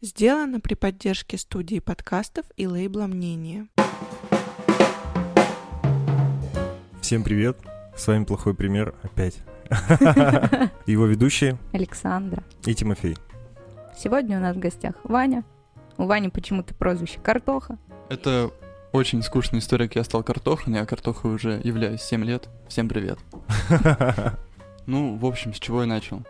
[0.00, 3.66] Сделано при поддержке студии подкастов и лейбла «Мнение».
[7.00, 7.58] Всем привет!
[7.96, 9.38] С вами «Плохой пример» опять.
[10.86, 12.44] Его ведущие Александра.
[12.64, 13.16] и Тимофей.
[13.98, 15.42] Сегодня у нас в гостях Ваня.
[15.96, 17.76] У Вани почему-то прозвище Картоха.
[18.08, 18.52] Это
[18.92, 22.48] очень скучная история, как я стал картохой, я картохой уже являюсь 7 лет.
[22.68, 23.18] Всем привет.
[24.86, 26.22] Ну, в общем, с чего я начал?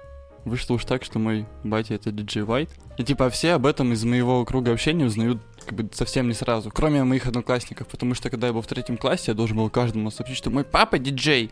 [0.44, 2.70] Вышло уж так, что мой батя это диджей White.
[2.96, 6.70] И типа все об этом из моего круга общения узнают как бы совсем не сразу,
[6.70, 10.10] кроме моих одноклассников, потому что когда я был в третьем классе, я должен был каждому
[10.10, 11.50] сообщить, что мой папа диджей.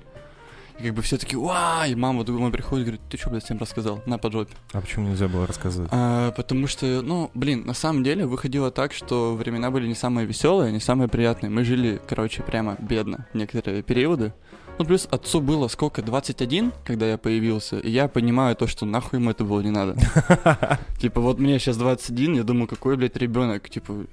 [0.78, 3.44] И как бы все такие, уа, и мама дома приходит и говорит, ты что, блядь,
[3.44, 4.02] всем рассказал?
[4.04, 4.54] На, по жопе.
[4.72, 5.88] А почему нельзя было рассказывать?
[5.90, 10.26] А, потому что, ну, блин, на самом деле выходило так, что времена были не самые
[10.26, 11.48] веселые, не самые приятные.
[11.48, 14.34] Мы жили, короче, прямо бедно некоторые периоды.
[14.78, 19.18] Ну, плюс отцу было сколько, 21, когда я появился, и я понимаю то, что нахуй
[19.18, 19.96] ему это было не надо.
[20.98, 24.04] Типа, вот мне сейчас 21, я думаю, какой, блядь, ребенок, типа,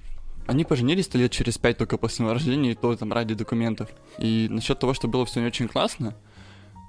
[0.48, 3.90] они поженились-то лет через пять только после рождения, и то там ради документов.
[4.20, 6.16] И насчет того, что было все не очень классно,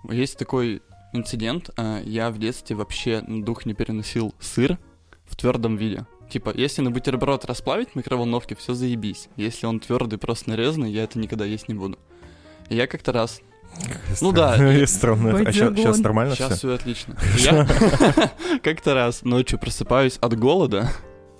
[0.08, 0.80] есть такой
[1.12, 1.70] инцидент.
[1.76, 4.78] а, Я в детстве вообще дух не переносил сыр
[5.24, 6.06] в твердом виде.
[6.30, 9.28] Типа, если на бутерброд расплавить в микроволновке, все заебись.
[9.36, 11.98] Если он твердый, просто нарезанный, я это никогда есть не буду.
[12.68, 13.40] И я как-то раз...
[14.20, 15.42] Ну да, Странно.
[15.46, 16.58] А сейчас нормально Сейчас все?
[16.58, 17.16] все отлично.
[17.38, 17.66] Я
[18.62, 20.90] как-то раз ночью просыпаюсь от голода,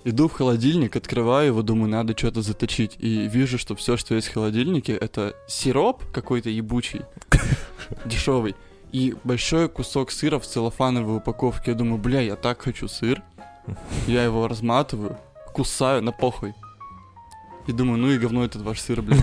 [0.05, 2.97] иду в холодильник, открываю его, думаю, надо что-то заточить.
[2.99, 7.03] И вижу, что все, что есть в холодильнике, это сироп какой-то ебучий,
[8.05, 8.55] дешевый.
[8.93, 11.73] И большой кусок сыра в целлофановой упаковке.
[11.73, 13.23] Я думаю, бля, я так хочу сыр.
[14.07, 15.19] Я его разматываю,
[15.53, 16.55] кусаю на похуй.
[17.67, 19.23] И думаю, ну и говно этот ваш сыр, блин.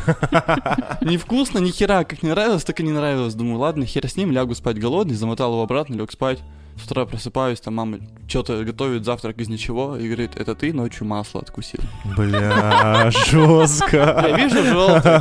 [1.02, 3.36] Невкусно, ни хера, как не нравилось, так и не нравилось.
[3.36, 6.40] Думаю, ладно, хер с ним, лягу спать голодный, замотал его обратно, лег спать.
[6.82, 11.06] С утра просыпаюсь, там мама что-то готовит завтрак из ничего и говорит, это ты ночью
[11.06, 11.80] масло откусил.
[12.18, 12.40] Бля,
[13.04, 14.34] Я жестко.
[14.38, 15.12] вижу желтый.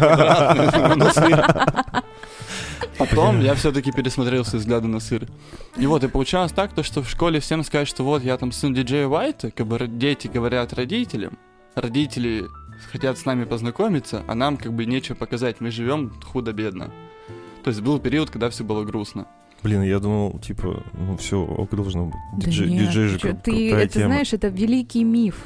[2.99, 5.27] Потом я все-таки пересмотрел свои взгляды на сыр.
[5.77, 8.53] И вот, и получалось так, то, что в школе всем сказать, что вот я там
[8.53, 11.39] сын диджея Уайта, как бы дети говорят родителям,
[11.75, 12.47] родители
[12.93, 16.91] хотят с нами познакомиться, а нам как бы нечего показать, мы живем худо-бедно.
[17.63, 19.27] То есть был период, когда все было грустно.
[19.63, 22.15] Блин, я думал, типа, ну все, ок должно быть.
[22.39, 24.07] Да Диджей, нет, диджей же кру- Ты это тема.
[24.07, 25.45] знаешь, это великий миф.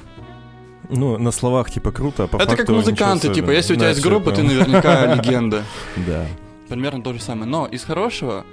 [0.89, 3.77] Ну, на словах типа круто, а по Это как факту ничего музыканты, типа, если у
[3.77, 5.65] тебя Да, есть группа, ты наверняка легенда.
[6.07, 6.27] Да.
[6.69, 7.51] Примерно то же самое.
[7.51, 8.45] Но из хорошего,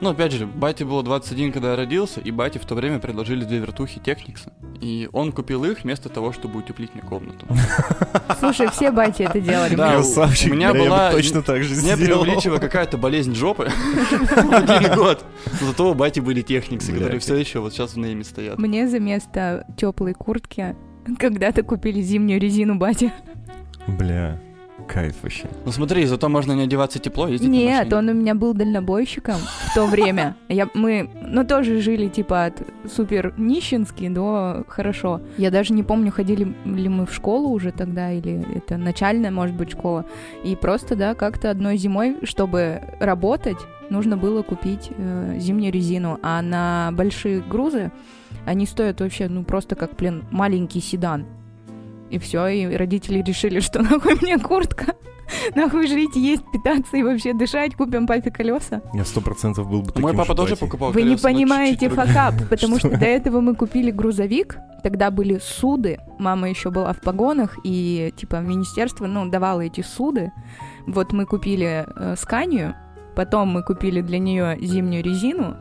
[0.00, 3.44] ну, опять же, бате было 21, когда я родился, и бате в то время предложили
[3.44, 4.52] две вертухи Техникса.
[4.80, 7.46] И он купил их вместо того, чтобы утеплить мне комнату.
[8.38, 9.74] Слушай, все бати это делали.
[9.74, 12.22] Да, Мне- у- Красавчик, у меня была точно так же Не сделал.
[12.24, 13.64] преувеличивая какая-то болезнь жопы
[14.52, 15.24] один год.
[15.60, 18.58] Зато у бати были техниксы, которые все еще вот сейчас в нейме стоят.
[18.58, 20.76] Мне за место теплой куртки
[21.18, 23.12] когда-то купили зимнюю резину бати.
[23.86, 24.38] Бля,
[24.86, 25.48] кайф вообще.
[25.64, 27.96] Ну смотри, зато можно не одеваться тепло, ездить на Нет, машине.
[27.96, 30.36] он у меня был дальнобойщиком в то время.
[30.48, 35.20] Я, мы, ну, тоже жили, типа, от супер нищенски до хорошо.
[35.36, 39.56] Я даже не помню, ходили ли мы в школу уже тогда, или это начальная, может
[39.56, 40.06] быть, школа.
[40.44, 43.58] И просто, да, как-то одной зимой, чтобы работать,
[43.90, 46.18] нужно было купить э, зимнюю резину.
[46.22, 47.92] А на большие грузы
[48.44, 51.26] они стоят вообще, ну, просто как, блин, маленький седан.
[52.10, 54.94] И все, и родители решили, что нахуй мне куртка.
[55.54, 58.82] Нахуй жить, есть, питаться и вообще дышать, купим папе колеса.
[58.94, 61.34] Я сто процентов был бы таким Мой папа же тоже покупал Вы не колеса, но
[61.34, 62.88] понимаете факап, потому Что?
[62.90, 68.12] что до этого мы купили грузовик, тогда были суды, мама еще была в погонах, и
[68.16, 70.32] типа министерство, ну, давало эти суды.
[70.86, 72.76] Вот мы купили э, сканию,
[73.16, 75.56] потом мы купили для нее зимнюю резину,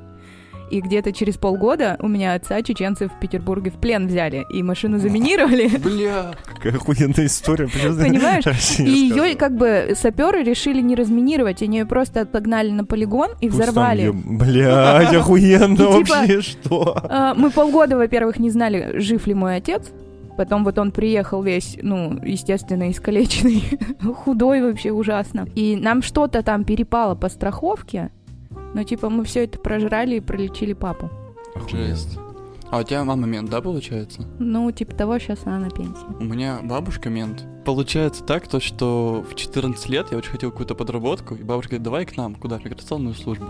[0.72, 5.00] и где-то через полгода у меня отца чеченцы в Петербурге в плен взяли, и машину
[5.00, 5.68] заминировали.
[5.78, 7.68] Бля, Какая охуенная история.
[7.68, 8.46] Понимаешь?
[8.80, 13.50] И ее как бы саперы решили не разминировать, они ее просто отогнали на полигон и
[13.50, 14.12] взорвали.
[14.14, 16.98] Блядь, охуенно типа- вообще, что?
[17.10, 19.92] А, Мы полгода, во-первых, не знали, жив ли мой отец.
[20.38, 23.64] Потом вот он приехал весь, ну, естественно, искалеченный,
[24.16, 25.48] худой вообще ужасно.
[25.56, 28.10] И нам что-то там перепало по страховке,
[28.74, 31.10] но типа мы все это прожрали и пролечили папу.
[31.70, 32.18] жесть.
[32.72, 34.28] А у тебя мама мент, да, получается?
[34.40, 36.06] Ну, типа того, сейчас она на пенсии.
[36.20, 37.46] У меня бабушка мент.
[37.64, 41.84] Получается так, то, что в 14 лет я очень хотел какую-то подработку, и бабушка говорит,
[41.84, 43.46] давай к нам, куда, в миграционную службу.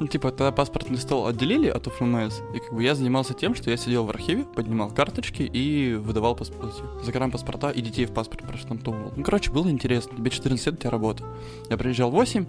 [0.00, 3.70] Ну, типа, тогда паспортный стол отделили от УФМС, и как бы я занимался тем, что
[3.70, 6.72] я сидел в архиве, поднимал карточки и выдавал паспорт,
[7.04, 9.12] загранпаспорта и детей в паспорт проштамповывал.
[9.14, 10.16] Ну, короче, было интересно.
[10.16, 11.24] Тебе 14 лет, у тебя работа.
[11.68, 12.46] Я приезжал в 8,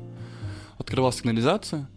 [0.77, 1.87] открывал сигнализацию,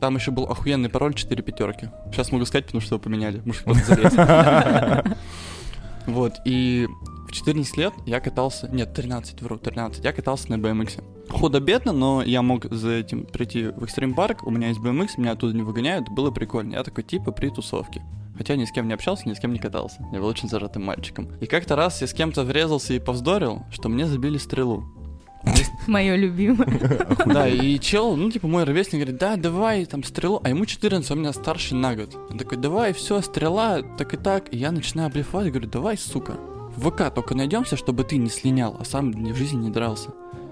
[0.00, 1.90] Там еще был охуенный пароль 4 пятерки.
[2.10, 3.42] Сейчас могу сказать, потому что его поменяли.
[3.44, 5.16] Может, кто-то залез.
[6.06, 6.86] Вот, и
[7.28, 11.02] в 14 лет я катался, нет, 13, вру, 13, я катался на BMX.
[11.28, 15.32] Худо-бедно, но я мог за этим прийти в экстрим парк, у меня есть BMX, меня
[15.32, 16.74] оттуда не выгоняют, было прикольно.
[16.74, 18.02] Я такой типа при тусовке.
[18.36, 20.06] Хотя ни с кем не общался, ни с кем не катался.
[20.12, 21.28] Я был очень зажатым мальчиком.
[21.40, 24.84] И как-то раз я с кем-то врезался и повздорил, что мне забили стрелу.
[25.86, 27.06] Мое любимое.
[27.26, 31.10] Да, и чел, ну, типа, мой ровесник говорит, да, давай, там, стрелу, а ему 14,
[31.10, 32.16] он меня старше на год.
[32.30, 34.52] Он такой, давай, все, стрела, так и так.
[34.52, 36.36] И я начинаю блефовать, говорю, давай, сука,
[36.76, 40.10] в ВК только найдемся, чтобы ты не слинял, а сам в жизни не дрался.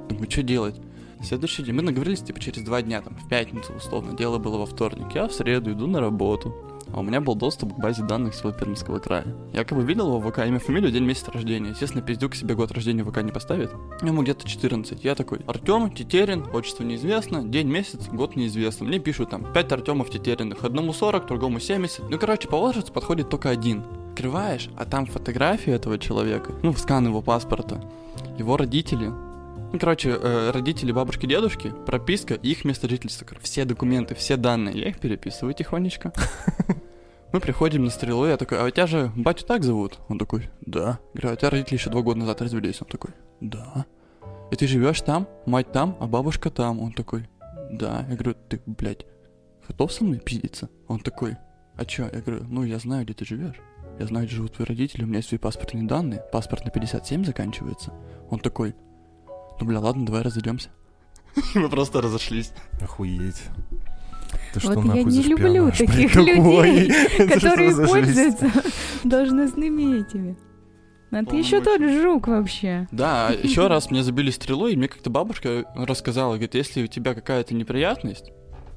[0.08, 0.76] Думаю, что делать?
[1.22, 4.66] Следующий день мы наговорились, типа, через два дня, там, в пятницу, условно, дело было во
[4.66, 5.06] вторник.
[5.14, 6.54] Я в среду иду на работу.
[6.92, 9.26] А у меня был доступ к базе данных всего Пермского края.
[9.52, 11.70] Я как бы видел его в ВК, имя, фамилию, день, месяц рождения.
[11.70, 13.70] Естественно, пиздюк себе год рождения ВК не поставит.
[14.02, 15.04] Ему где-то 14.
[15.04, 18.86] Я такой, Артем Тетерин, отчество неизвестно, день, месяц, год неизвестно.
[18.86, 22.08] Мне пишут там 5 Артемов Тетериных, одному 40, другому 70.
[22.08, 23.82] Ну, короче, по возрасту подходит только один.
[24.12, 27.82] Открываешь, а там фотография этого человека, ну, скан его паспорта,
[28.38, 29.10] его родители,
[29.74, 34.88] ну, короче, э, родители, бабушки, дедушки, прописка, их место жительства, все документы, все данные, я
[34.90, 36.12] их переписываю тихонечко.
[37.32, 39.98] Мы приходим на стрелу, я такой, а у тебя же батю так зовут?
[40.08, 41.00] Он такой, да.
[41.12, 42.80] Говорю, а у тебя родители еще два года назад развелись?
[42.82, 43.10] Он такой,
[43.40, 43.84] да.
[44.52, 46.78] И ты живешь там, мать там, а бабушка там?
[46.78, 47.28] Он такой,
[47.72, 48.06] да.
[48.08, 49.06] Я говорю, ты, блядь,
[49.66, 50.68] готов со мной пиздиться?
[50.86, 51.36] Он такой,
[51.74, 52.08] а чё?
[52.12, 53.60] Я говорю, ну я знаю, где ты живешь.
[53.98, 56.22] Я знаю, где живут твои родители, у меня есть свои паспортные данные.
[56.30, 57.92] Паспорт на 57 заканчивается.
[58.30, 58.76] Он такой,
[59.60, 60.70] ну бля, ладно, давай разведемся.
[61.54, 62.52] Мы просто разошлись.
[62.80, 63.42] Охуеть.
[64.52, 68.50] Ты что, Вот я не люблю таких людей, которые пользуются
[69.04, 70.36] должностными этими.
[71.10, 72.88] А ты еще тот жук вообще.
[72.90, 77.14] Да, еще раз мне забили стрелу, и мне как-то бабушка рассказала, говорит, если у тебя
[77.14, 78.32] какая-то неприятность,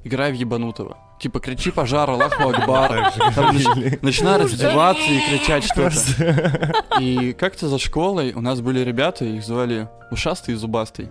[0.07, 0.97] играй в ебанутого.
[1.19, 3.13] Типа кричи пожар, Аллаху Акбар.
[4.01, 6.73] Начинай раздеваться и кричать что-то.
[6.99, 11.09] И как-то за школой у нас были ребята, их звали Ушастый и Зубастый.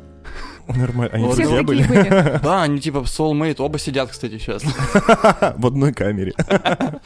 [0.68, 1.14] Нормально.
[1.14, 2.02] Они Вот Все друзья такие были?
[2.02, 2.40] были.
[2.42, 4.62] Да, они типа soulmate, оба сидят, кстати, сейчас.
[5.56, 6.32] В одной камере.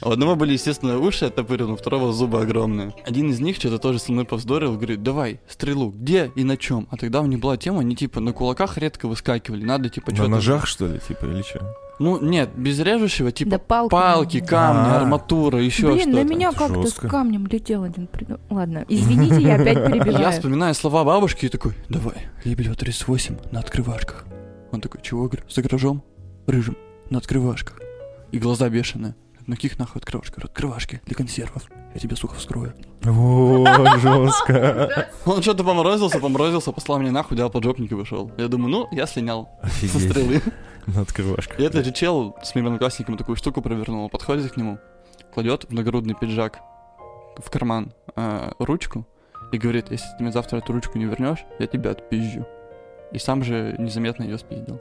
[0.00, 2.94] У одного были, естественно, уши оттопырены, у второго зубы огромные.
[3.04, 6.86] Один из них что-то тоже со мной повздорил, говорит, давай, стрелу, где и на чем?
[6.90, 10.16] А тогда у них была тема, они типа на кулаках редко выскакивали, надо типа На
[10.16, 10.30] что-то...
[10.30, 11.74] ножах, что ли, типа, или что?
[11.98, 13.90] Ну, нет, без режущего, типа Да палки.
[13.90, 15.00] палки, камни, А.
[15.00, 16.16] арматура, еще Блин, что-то.
[16.16, 18.06] на меня Это как-то с камнем летел один.
[18.06, 18.40] придурок.
[18.50, 20.30] Ладно, извините, я опять Я перебиваю.
[20.32, 22.14] вспоминаю слова бабушки и такой, давай,
[22.44, 24.26] Лебедева 38 на открывашках.
[24.70, 26.04] Он такой, чего, говорю, за гаражом,
[26.46, 26.76] рыжим,
[27.10, 27.80] на открывашках.
[28.30, 29.16] И глаза бешеные.
[29.48, 30.36] На каких нахуй открывашках?
[30.36, 31.62] Говорю, Открывашки для консервов.
[31.94, 32.74] Я тебе, сука, вскрою.
[33.06, 35.08] О, жестко.
[35.24, 38.30] Он что-то поморозился, поморозился, послал меня нахуй, дал поджопник и вышел.
[38.36, 39.48] Я думаю, ну, я слинял
[39.80, 40.42] со стрелы.
[40.86, 41.58] На открывашках.
[41.58, 44.10] И этот же чел с моим одноклассником такую штуку провернул.
[44.10, 44.78] Подходит к нему,
[45.32, 46.58] кладет в нагрудный пиджак
[47.38, 49.06] в карман э, ручку
[49.50, 52.46] и говорит, если ты мне завтра эту ручку не вернешь, я тебя отпизжу.
[53.12, 54.78] И сам же незаметно ее спиздил.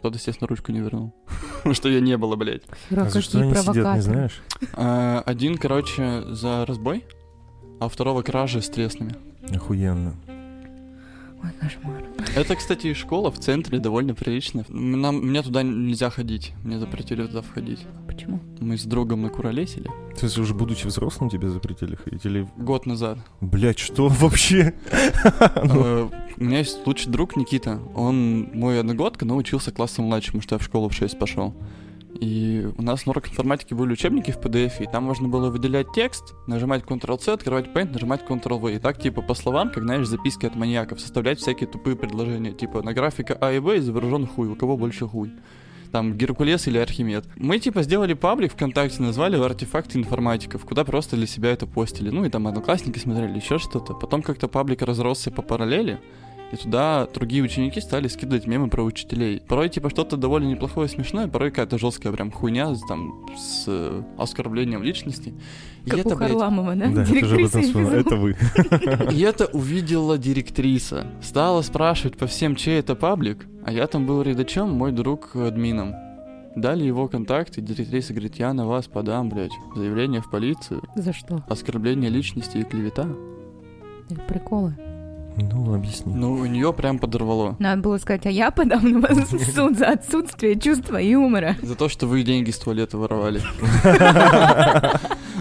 [0.00, 1.14] Тот, естественно, ручку не вернул.
[1.58, 2.62] Потому что ее не было, блядь.
[2.90, 4.40] Ира, А за что они сидят, не знаешь?
[4.74, 7.04] Э, Один, короче, за разбой,
[7.80, 9.14] а у второго кражи с тресными.
[9.54, 10.14] Охуенно.
[11.42, 12.04] Ой, кошмар.
[12.34, 14.64] Это, кстати, школа в центре довольно приличная.
[14.68, 16.52] Нам, мне туда нельзя ходить.
[16.64, 17.80] Мне запретили туда входить.
[18.06, 18.40] Почему?
[18.60, 19.88] Мы с другом накуролесили.
[20.18, 22.24] То есть уже будучи взрослым тебе запретили ходить?
[22.26, 23.18] Или, Год назад.
[23.40, 24.74] блядь, что вообще?
[25.64, 27.80] Ну, Э, У меня есть лучший друг Никита.
[27.94, 31.54] Он мой одногодка, но учился классом младше, потому что я в школу в 6 пошел.
[32.20, 35.86] И у нас на урок информатики были учебники в PDF, и там можно было выделять
[35.94, 38.74] текст, нажимать Ctrl-C, открывать Paint, нажимать Ctrl-V.
[38.74, 42.52] И так, типа, по словам, как, знаешь, записки от маньяков, составлять всякие тупые предложения.
[42.52, 45.30] Типа, на графика А и Б изображен хуй, у кого больше хуй.
[45.92, 47.24] Там, Геркулес или Архимед.
[47.36, 52.10] Мы, типа, сделали паблик ВКонтакте, назвали его «Артефакты информатиков», куда просто для себя это постили.
[52.10, 53.94] Ну, и там одноклассники смотрели, еще что-то.
[53.94, 56.00] Потом как-то паблик разросся по параллели,
[56.50, 59.42] и туда другие ученики стали скидывать мемы про учителей.
[59.46, 64.02] Порой, типа, что-то довольно неплохое, смешное, порой какая-то жесткая прям хуйня, с, там, с э,
[64.16, 65.34] оскорблением личности.
[65.84, 66.88] И Как это, у блядь, Харламова, да?
[66.88, 67.94] Да, этом физрука.
[67.96, 68.36] Это вы.
[69.12, 71.06] И это увидела директриса.
[71.20, 75.94] Стала спрашивать по всем, чей это паблик, а я там был редачом, мой друг админом.
[76.56, 81.12] Дали его контакт, и директриса говорит, я на вас подам, блядь, заявление в полицию, За
[81.12, 81.44] что?
[81.48, 83.06] оскорбление личности и клевета.
[84.10, 84.74] Это приколы.
[85.40, 86.14] Ну, объясни.
[86.14, 87.56] Ну, у нее прям подорвало.
[87.58, 91.56] Надо было сказать, а я подам на вас в суд за отсутствие чувства юмора.
[91.62, 93.40] За то, что вы деньги с туалета воровали.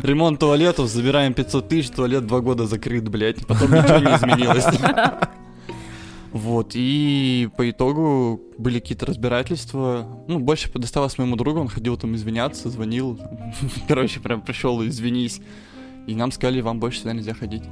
[0.04, 3.46] Ремонт туалетов, забираем 500 тысяч, туалет два года закрыт, блядь.
[3.48, 4.66] Потом ничего не изменилось.
[6.34, 10.06] Вот, и по итогу были какие-то разбирательства.
[10.28, 13.18] Ну, больше досталось моему другу, он ходил там извиняться, звонил.
[13.88, 15.42] Короче, прям пришел, извинись.
[16.06, 17.64] И нам сказали, вам больше сюда нельзя ходить.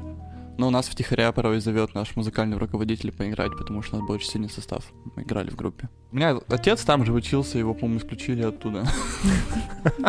[0.57, 4.15] Но у нас втихаря порой зовет наш музыкальный руководитель поиграть, потому что у нас был
[4.15, 4.85] очень сильный состав.
[5.15, 5.89] Мы играли в группе.
[6.11, 8.85] У меня отец там же учился, его, по-моему, исключили оттуда.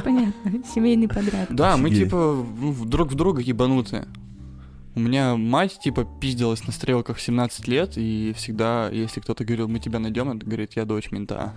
[0.04, 1.48] Понятно, семейный подряд.
[1.50, 4.06] Да, мы типа в- друг в друга ебанутые.
[4.94, 9.68] У меня мать, типа, пиздилась на стрелках в 17 лет, и всегда, если кто-то говорил,
[9.68, 11.52] мы тебя найдем, она говорит, я дочь мента.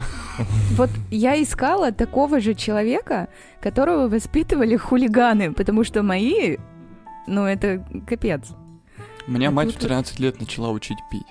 [0.71, 3.29] Вот я искала такого же человека,
[3.61, 6.57] которого воспитывали хулиганы, потому что мои,
[7.27, 8.41] ну это капец.
[9.29, 11.21] Меня А мать тут в 13 лет начала учить пить.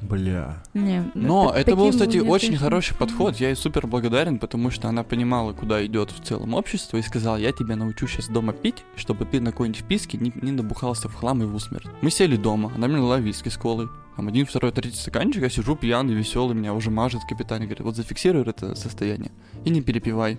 [0.00, 0.62] Бля.
[0.74, 3.36] Не, Но это был, кстати, очень хороший подход.
[3.36, 7.36] Я ей супер благодарен, потому что она понимала, куда идет в целом общество, и сказала,
[7.36, 11.14] я тебя научу сейчас дома пить, чтобы ты на какой-нибудь вписке не, не набухался в
[11.14, 11.88] хлам и в усмерть.
[12.00, 13.88] Мы сели дома, она мне налила виски с колой.
[14.16, 17.80] Там один, второй, третий стаканчик, я сижу пьяный, веселый, меня уже мажет капитан и говорит,
[17.80, 19.32] вот зафиксируй это состояние
[19.64, 20.38] и не перепивай.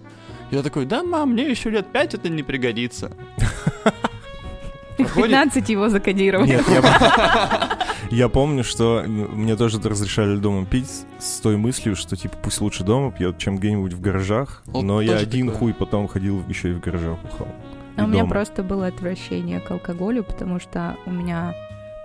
[0.51, 3.11] Я такой, да, мам, мне еще лет пять это не пригодится.
[4.99, 6.49] И в 15 его закодировали.
[6.49, 7.77] Нет, я,
[8.09, 12.83] я помню, что мне тоже разрешали дома пить с той мыслью, что типа пусть лучше
[12.83, 14.61] дома пьет, чем где-нибудь в гаражах.
[14.65, 15.59] Вот но я один такое.
[15.59, 17.47] хуй потом ходил еще и в гаражах бухал.
[17.95, 21.55] А у меня просто было отвращение к алкоголю, потому что у меня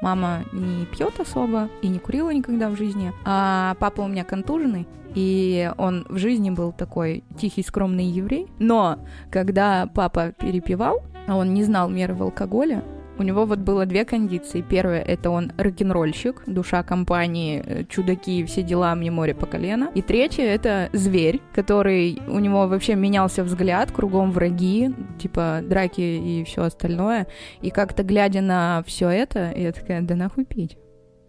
[0.00, 4.86] мама не пьет особо и не курила никогда в жизни, а папа у меня контуженный,
[5.14, 8.48] и он в жизни был такой тихий, скромный еврей.
[8.58, 8.98] Но
[9.30, 12.82] когда папа перепивал, а он не знал меры в алкоголе,
[13.16, 14.60] у него вот было две кондиции.
[14.60, 19.90] Первое— это он рок-н-ролльщик, душа компании, э, чудаки, все дела, мне море по колено.
[19.94, 26.44] И третье— это зверь, который у него вообще менялся взгляд, кругом враги, типа драки и
[26.44, 27.28] все остальное.
[27.62, 30.76] И как-то глядя на все это, я такая, да нахуй пить.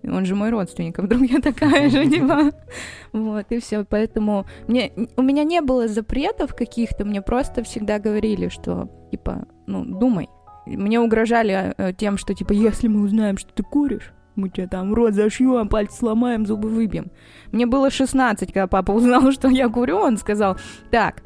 [0.07, 2.51] Он же мой родственник, а вдруг я такая же, типа.
[3.13, 3.85] Вот, и все.
[3.85, 9.85] Поэтому мне, у меня не было запретов каких-то, мне просто всегда говорили, что, типа, ну,
[9.85, 10.29] думай.
[10.65, 14.93] Мне угрожали э, тем, что, типа, если мы узнаем, что ты куришь, мы тебя там
[14.93, 17.11] рот зашьем, пальцы сломаем, зубы выбьем.
[17.51, 20.57] Мне было 16, когда папа узнал, что я курю, он сказал,
[20.91, 21.23] так,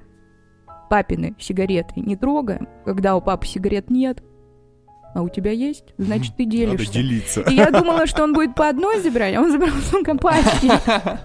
[0.90, 4.24] папины сигареты не трогаем, когда у папы сигарет нет,
[5.14, 6.94] а у тебя есть, значит, ты Надо делишься.
[6.94, 7.42] делиться.
[7.42, 10.72] И я думала, что он будет по одной забирать, а он забрал, сука, пачки.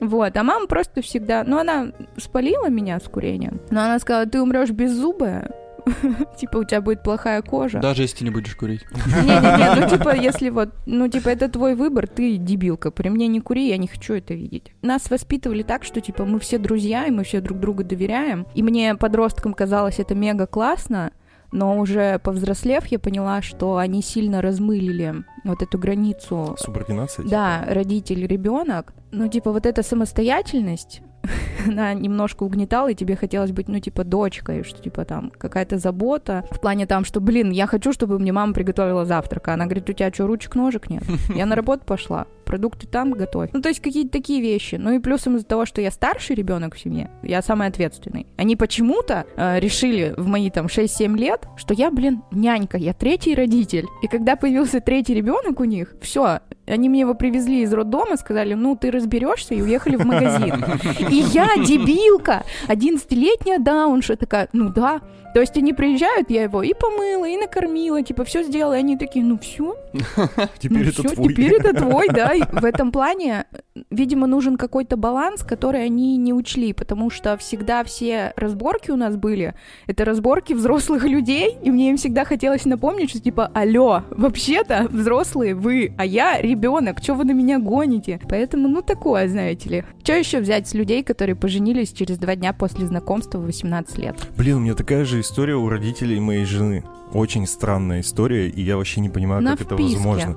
[0.00, 1.44] Вот, а мама просто всегда...
[1.44, 5.50] Ну, она спалила меня с курением, но она сказала, ты умрешь беззубая,
[6.36, 7.80] типа, у тебя будет плохая кожа.
[7.80, 8.84] Даже если ты не будешь курить.
[8.92, 13.40] Не-не-не, ну типа, если вот, ну типа, это твой выбор, ты дебилка, при мне не
[13.40, 14.72] кури, я не хочу это видеть.
[14.82, 18.46] Нас воспитывали так, что типа мы все друзья, и мы все друг другу доверяем.
[18.54, 21.12] И мне подросткам казалось это мега классно,
[21.52, 26.56] но уже повзрослев, я поняла, что они сильно размылили вот эту границу.
[26.58, 27.24] Субординация?
[27.24, 27.30] типа?
[27.30, 28.92] Да, родитель, ребенок.
[29.10, 31.00] Ну, типа, вот эта самостоятельность,
[31.66, 36.44] она немножко угнетала, и тебе хотелось быть, ну, типа, дочкой, что, типа, там, какая-то забота.
[36.50, 39.48] В плане там, что, блин, я хочу, чтобы мне мама приготовила завтрак.
[39.48, 41.02] А она говорит, у тебя что, ручек-ножек нет?
[41.34, 42.26] Я на работу пошла.
[42.44, 43.50] Продукты там готовь.
[43.52, 44.76] Ну, то есть какие-то такие вещи.
[44.76, 48.26] Ну и плюсом из-за того, что я старший ребенок в семье, я самый ответственный.
[48.38, 53.34] Они почему-то э, решили в мои там 6-7 лет, что я, блин, нянька, я третий
[53.34, 53.84] родитель.
[54.02, 58.54] И когда появился третий ребенок у них, все, они мне его привезли из роддома, сказали,
[58.54, 60.64] ну ты разберешься, и уехали в магазин.
[61.10, 65.00] И я, дебилка, 11-летняя даунша, такая, ну да.
[65.34, 68.96] То есть они приезжают, я его и помыла, и накормила, типа все сделала, и они
[68.96, 69.76] такие, ну все,
[70.58, 71.28] Теперь ну это твой.
[71.28, 72.32] Теперь это твой, да.
[72.52, 73.46] В этом плане,
[73.90, 79.16] видимо, нужен какой-то баланс, который они не учли, потому что всегда все разборки у нас
[79.16, 79.54] были,
[79.86, 85.54] это разборки взрослых людей, и мне им всегда хотелось напомнить, что типа, алло, вообще-то взрослые
[85.54, 88.20] вы, а я ребенок, что вы на меня гоните?
[88.28, 89.84] Поэтому, ну, такое, знаете ли.
[90.02, 94.16] Что еще взять с людей, которые поженились через два дня после знакомства в 18 лет?
[94.36, 96.84] Блин, у меня такая же история у родителей моей жены.
[97.12, 99.96] Очень странная история, и я вообще не понимаю, На как это вписке.
[99.96, 100.36] возможно.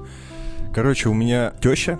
[0.73, 1.97] Короче, у меня теща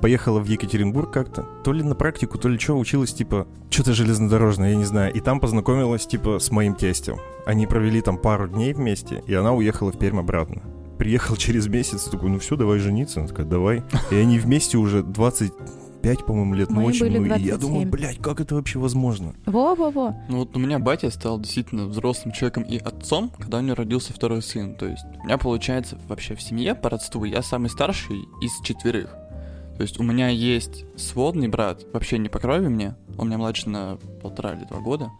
[0.00, 4.70] поехала в Екатеринбург как-то, то ли на практику, то ли что, училась, типа, что-то железнодорожное,
[4.70, 7.18] я не знаю, и там познакомилась, типа, с моим тестем.
[7.46, 10.62] Они провели там пару дней вместе, и она уехала в Пермь обратно.
[10.98, 13.20] Приехал через месяц, такой, ну все, давай жениться.
[13.20, 13.82] Она такая, давай.
[14.10, 15.02] И они вместе уже
[16.02, 17.40] 25, по-моему, лет, ну Мои очень были много.
[17.40, 17.60] И я 27.
[17.60, 19.34] думаю, блядь, как это вообще возможно?
[19.46, 20.16] Во-во-во.
[20.28, 24.12] Ну вот у меня батя стал действительно взрослым человеком и отцом, когда у него родился
[24.12, 24.74] второй сын.
[24.74, 29.10] То есть у меня получается вообще в семье по родству я самый старший из четверых.
[29.76, 33.68] То есть у меня есть сводный брат, вообще не по крови мне, он меня младше
[33.68, 35.10] на полтора или два года.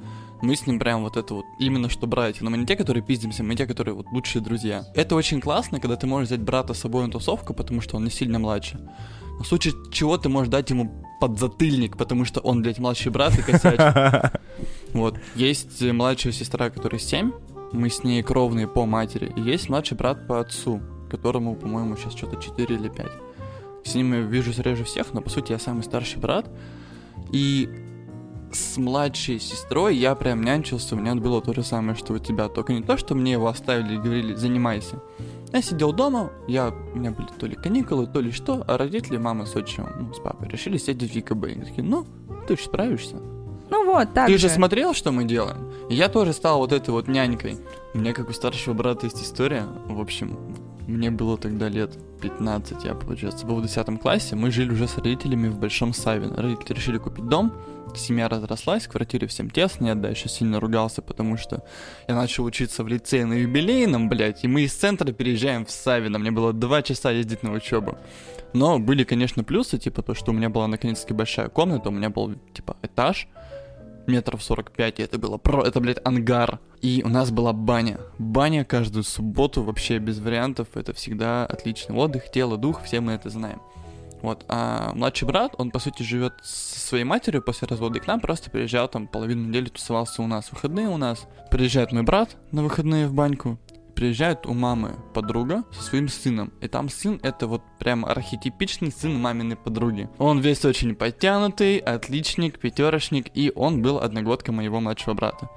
[0.43, 2.43] Мы с ним прям вот это вот, именно что братья.
[2.43, 4.85] Но мы не те, которые пиздимся, мы те, которые вот лучшие друзья.
[4.97, 8.05] Это очень классно, когда ты можешь взять брата с собой на тусовку, потому что он
[8.05, 8.81] не сильно младше.
[9.43, 13.43] В случае чего ты можешь дать ему подзатыльник, потому что он, блядь, младший брат и
[13.43, 14.33] косячит.
[14.93, 15.19] Вот.
[15.35, 17.33] Есть э, младшая сестра, которой 7,
[17.73, 19.33] Мы с ней кровные по матери.
[19.37, 23.07] И есть младший брат по отцу, которому, по-моему, сейчас что-то 4 или 5.
[23.85, 26.51] С ним я вижусь реже всех, но, по сути, я самый старший брат.
[27.33, 27.71] И
[28.55, 32.49] с младшей сестрой я прям нянчился, у меня было то же самое, что у тебя.
[32.49, 35.03] Только не то, что мне его оставили и говорили, занимайся.
[35.53, 39.19] Я сидел дома, я, у меня были то ли каникулы, то ли что, а родители,
[39.19, 41.45] мама с отчимом, ну, с папой, решили сидеть в ЕКБ.
[41.47, 42.07] И такие, ну,
[42.49, 43.17] ты же справишься.
[43.71, 45.73] Ну вот, так Ты же смотрел, что мы делаем?
[45.89, 47.57] И я тоже стал вот этой вот нянькой.
[47.95, 49.67] У меня, как у старшего брата, есть история.
[49.89, 50.39] В общем,
[50.87, 54.37] мне было тогда лет 15, я, получается, был в 10 классе.
[54.37, 56.37] Мы жили уже с родителями в Большом Савино.
[56.37, 57.53] Родители решили купить дом.
[57.95, 59.89] Семья разрослась, в квартире всем тесно.
[59.89, 61.63] Я дальше сильно ругался, потому что
[62.09, 64.45] я начал учиться в лицее на юбилейном, блядь.
[64.45, 66.19] И мы из центра переезжаем в Савино.
[66.19, 67.99] Мне было 2 часа ездить на учебу.
[68.55, 72.11] Но были, конечно, плюсы, типа то, что у меня была наконец-таки большая комната, у меня
[72.11, 73.29] был, типа, этаж,
[74.07, 75.63] метров 45, и это было про...
[75.63, 76.61] Это, блядь, ангар.
[76.81, 77.99] И у нас была баня.
[78.19, 80.69] Баня каждую субботу вообще без вариантов.
[80.75, 83.61] Это всегда отличный отдых, тело, дух, все мы это знаем.
[84.23, 88.07] Вот, а младший брат, он, по сути, живет со своей матерью после развода, и к
[88.07, 91.27] нам просто приезжал, там, половину недели тусовался у нас, выходные у нас.
[91.51, 93.59] Приезжает мой брат на выходные в баньку,
[93.97, 96.53] приезжает у мамы подруга со своим сыном.
[96.61, 100.09] И там сын это вот прям архетипичный сын маминой подруги.
[100.19, 105.49] Он весь очень подтянутый, отличник, пятерочник, и он был одногодкой моего младшего брата.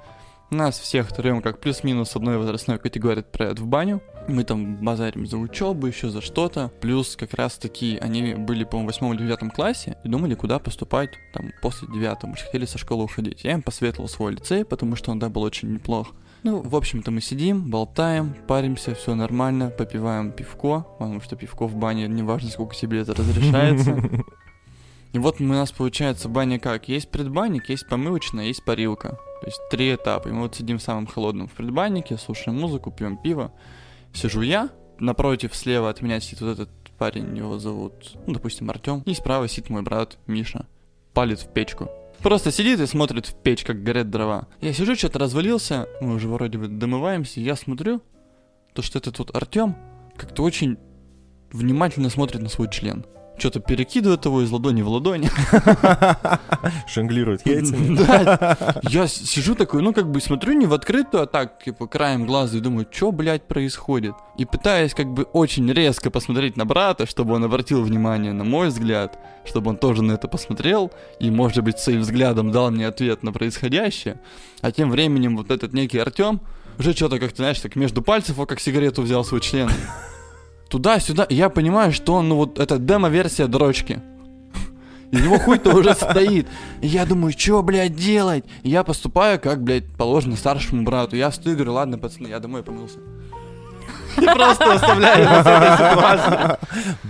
[0.50, 4.00] Нас всех трем как плюс-минус одной возрастной категории отправят в баню.
[4.28, 6.70] Мы там базарим за учебу, еще за что-то.
[6.80, 10.60] Плюс как раз таки они были, по-моему, в восьмом или девятом классе и думали, куда
[10.60, 12.30] поступать там после девятого.
[12.30, 13.42] Мы же хотели со школы уходить.
[13.42, 16.12] Я им посоветовал свой лицей, потому что он, да, был очень неплох.
[16.44, 21.74] Ну, в общем-то, мы сидим, болтаем, паримся, все нормально, попиваем пивко, потому что пивко в
[21.74, 24.00] бане, неважно, сколько тебе это разрешается.
[25.16, 26.90] И вот у нас получается баня как?
[26.90, 29.18] Есть предбанник, есть помывочная, есть парилка.
[29.40, 30.28] То есть три этапа.
[30.28, 33.50] И мы вот сидим в самом холодном в предбаннике, слушаем музыку, пьем пиво.
[34.12, 34.68] Сижу я,
[34.98, 36.68] напротив, слева от меня сидит вот этот
[36.98, 39.00] парень, его зовут, ну, допустим, Артем.
[39.06, 40.66] И справа сидит мой брат Миша.
[41.14, 41.88] Палит в печку.
[42.18, 44.48] Просто сидит и смотрит в печь, как горят дрова.
[44.60, 48.02] Я сижу, что-то развалился, мы уже вроде бы домываемся, я смотрю,
[48.74, 49.76] то, что этот вот Артем
[50.14, 50.76] как-то очень
[51.52, 53.06] внимательно смотрит на свой член.
[53.38, 55.28] Что-то перекидывает его из ладони в ладонь.
[56.88, 57.96] Шанглирует яйцами.
[58.06, 62.26] Да, я сижу такой, ну как бы смотрю не в открытую, а так, типа, краем
[62.26, 64.14] глаза и думаю, что, блядь, происходит?
[64.38, 68.68] И пытаюсь как бы очень резко посмотреть на брата, чтобы он обратил внимание на мой
[68.68, 73.22] взгляд, чтобы он тоже на это посмотрел и, может быть, своим взглядом дал мне ответ
[73.22, 74.20] на происходящее.
[74.60, 76.40] А тем временем вот этот некий Артем
[76.78, 79.70] уже что-то как-то, знаешь, так между пальцев, вот как сигарету взял свой член.
[80.68, 84.00] Туда-сюда, и я понимаю, что он, ну вот, это демо-версия дрочки.
[85.12, 86.48] И у него хуй-то уже стоит.
[86.80, 88.44] И я думаю, что, блядь, делать?
[88.64, 91.14] И я поступаю, как, блядь, положено старшему брату.
[91.14, 92.98] Я стою и говорю, ладно, пацаны, я домой помылся.
[94.18, 96.56] И просто оставляю его с этой ситуацией.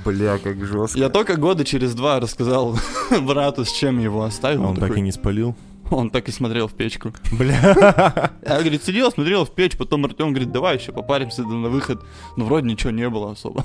[0.04, 0.98] Бля, как жестко.
[0.98, 2.76] Я только года через два рассказал
[3.22, 4.62] брату, с чем его оставил.
[4.64, 5.54] Он Он, так и такой- не спалил.
[5.90, 7.12] он так и смотрел в печку.
[7.32, 8.32] Бля.
[8.44, 12.04] Я, говорит, сидел, смотрел в печь, потом Артем говорит, давай еще попаримся на выход.
[12.36, 13.64] Но вроде ничего не было особо.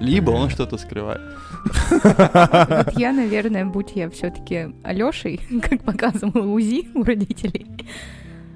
[0.00, 1.20] Либо он что-то скрывает.
[1.90, 7.66] Вот я, наверное, будь я все-таки Алешей, как показывала УЗИ у родителей,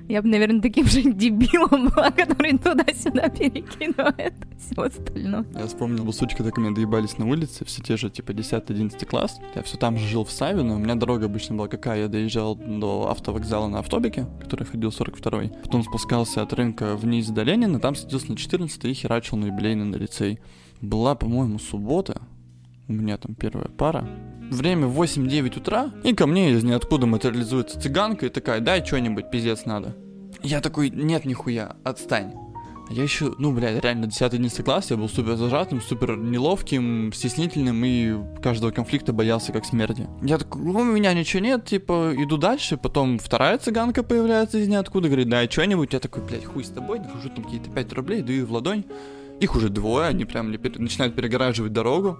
[0.09, 5.45] я бы, наверное, таким же дебилом была, который туда-сюда перекидывает все остальное.
[5.55, 9.39] Я вспомнил, бы сучка так меня доебались на улице, все те же, типа, 10-11 класс.
[9.55, 12.55] Я все там же жил в Савино, у меня дорога обычно была какая, я доезжал
[12.57, 17.95] до автовокзала на автобике, который ходил 42-й, потом спускался от рынка вниз до Ленина, там
[17.95, 20.39] садился на 14 и херачил на юбилейный на лицей.
[20.81, 22.21] Была, по-моему, суббота,
[22.89, 24.09] у меня там первая пара.
[24.51, 29.65] Время 8-9 утра, и ко мне из ниоткуда материализуется цыганка и такая, дай что-нибудь, пиздец
[29.65, 29.97] надо.
[30.43, 32.33] Я такой, нет, нихуя, отстань.
[32.89, 38.15] Я еще, ну, блядь, реально 10-11 класс, я был супер зажатым, супер неловким, стеснительным и
[38.41, 40.07] каждого конфликта боялся как смерти.
[40.23, 44.69] Я такой, «Ну, у меня ничего нет, типа, иду дальше, потом вторая цыганка появляется из
[44.69, 48.23] ниоткуда, говорит, дай что-нибудь, я такой, блядь, хуй с тобой, нахожу там какие-то 5 рублей,
[48.23, 48.85] даю в ладонь,
[49.41, 52.19] их уже двое, они прям начинают перегораживать дорогу,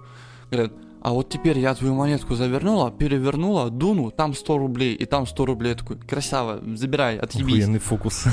[0.51, 5.25] говорят, а вот теперь я твою монетку завернула, перевернула, дуну, там 100 рублей, и там
[5.25, 7.63] 100 рублей, Я такой, красава, забирай, отъебись.
[7.63, 8.25] Охуенный фокус.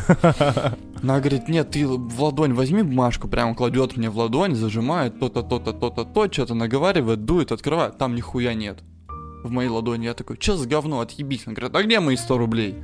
[1.02, 5.42] Она говорит, нет, ты в ладонь возьми бумажку, прям кладет мне в ладонь, зажимает то-то,
[5.42, 8.82] то-то, то-то, то, что-то наговаривает, дует, открывает, там нихуя нет.
[9.44, 11.42] В моей ладони я такой, че за говно, отъебись.
[11.46, 12.76] Она говорит, а где мои 100 рублей?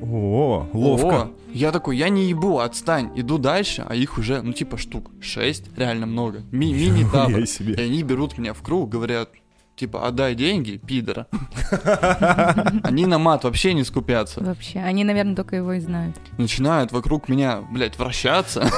[0.00, 1.22] О, ловко.
[1.22, 5.10] О, я такой, я не ебу, отстань, иду дальше, а их уже, ну типа штук
[5.20, 6.42] 6, реально много.
[6.52, 7.28] Ми- Мини-табор.
[7.30, 7.74] Нихуя себе.
[7.74, 9.30] И они берут меня в круг, говорят,
[9.76, 11.26] типа, отдай деньги, пидора.
[12.82, 14.40] Они на мат вообще не скупятся.
[14.42, 16.16] Вообще, они, наверное, только его и знают.
[16.36, 18.68] Начинают вокруг меня, блядь, вращаться,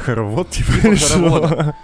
[0.00, 1.76] Хоровод, типа, Типа.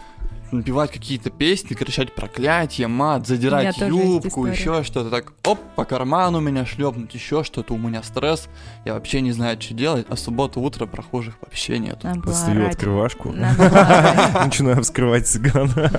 [0.52, 6.64] Напевать какие-то песни, кричать проклятие, мат, задирать юбку, еще что-то так, оп, по карману меня
[6.66, 8.48] шлепнуть, еще что-то, у меня стресс,
[8.84, 12.04] я вообще не знаю, что делать, а суббота утро прохожих вообще нет.
[12.24, 13.32] Достаю открывашку.
[13.32, 15.90] Начинаю вскрывать цыгана.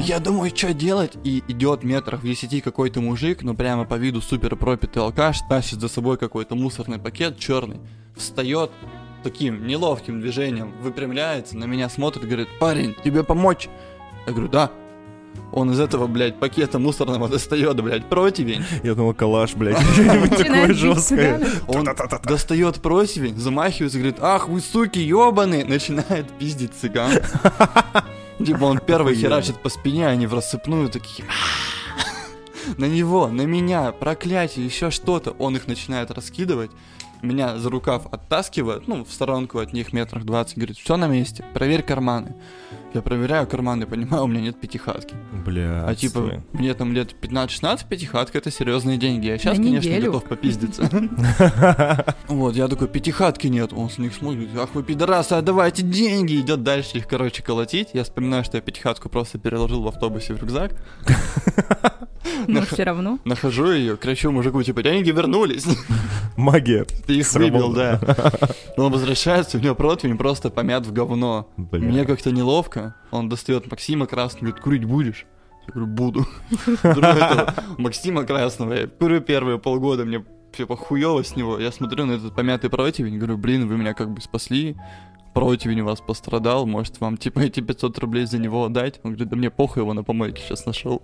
[0.00, 1.12] Я думаю, что делать?
[1.24, 5.80] И идет метрах в десяти какой-то мужик, ну прямо по виду супер пропитый алкаш, тащит
[5.80, 7.78] за собой какой-то мусорный пакет черный,
[8.16, 8.70] встает
[9.26, 13.68] таким неловким движением, выпрямляется, на меня смотрит и говорит, парень, тебе помочь?
[14.24, 14.70] Я говорю, да.
[15.50, 18.64] Он из этого, блядь, пакета мусорного достает, блядь, противень.
[18.84, 21.44] Я думал, калаш, блядь, что-нибудь такое жесткое.
[21.66, 21.88] Он
[22.22, 27.10] достает противень, замахивается, говорит, ах, вы суки, ебаные, начинает пиздить цыган.
[28.38, 31.26] Типа он первый херачит по спине, они в рассыпную такие...
[32.76, 35.30] На него, на меня, проклятие, еще что-то.
[35.32, 36.72] Он их начинает раскидывать.
[37.22, 41.44] Меня за рукав оттаскивает, ну, в сторонку от них метрах 20, говорит, все на месте,
[41.54, 42.34] проверь карманы.
[42.94, 45.14] Я проверяю карманы, понимаю, у меня нет пятихатки.
[45.44, 49.26] Бля, А типа, мне там лет 15-16, пятихатка это серьезные деньги.
[49.26, 50.12] Я сейчас, На конечно, неделю.
[50.12, 50.88] готов попиздиться.
[52.28, 53.72] Вот, я такой, пятихатки нет.
[53.72, 56.40] Он с них смотрит, ах вы пидорасы, отдавайте деньги.
[56.40, 57.88] Идет дальше их, короче, колотить.
[57.92, 60.72] Я вспоминаю, что я пятихатку просто переложил в автобусе в рюкзак.
[62.46, 63.18] Но все равно.
[63.24, 65.66] Нахожу ее, кричу мужику, типа, деньги вернулись.
[66.36, 66.84] Магия.
[67.06, 68.00] Ты их выбил, да.
[68.76, 71.48] Он возвращается, у него противень просто помят в говно.
[71.56, 72.94] Мне как-то неловко.
[73.10, 75.26] Он достает Максима Красного, говорит, курить будешь?
[75.66, 76.26] Я говорю, буду.
[77.78, 80.24] Максима Красного, я курю первые полгода, мне
[80.56, 81.58] типа хуёво с него.
[81.58, 84.76] Я смотрю на этот помятый противень, говорю, блин, вы меня как бы спасли.
[85.36, 89.00] Противень у вас пострадал, может вам типа эти 500 рублей за него отдать?
[89.02, 91.02] Он говорит, да мне похуй, его на помойке сейчас нашел.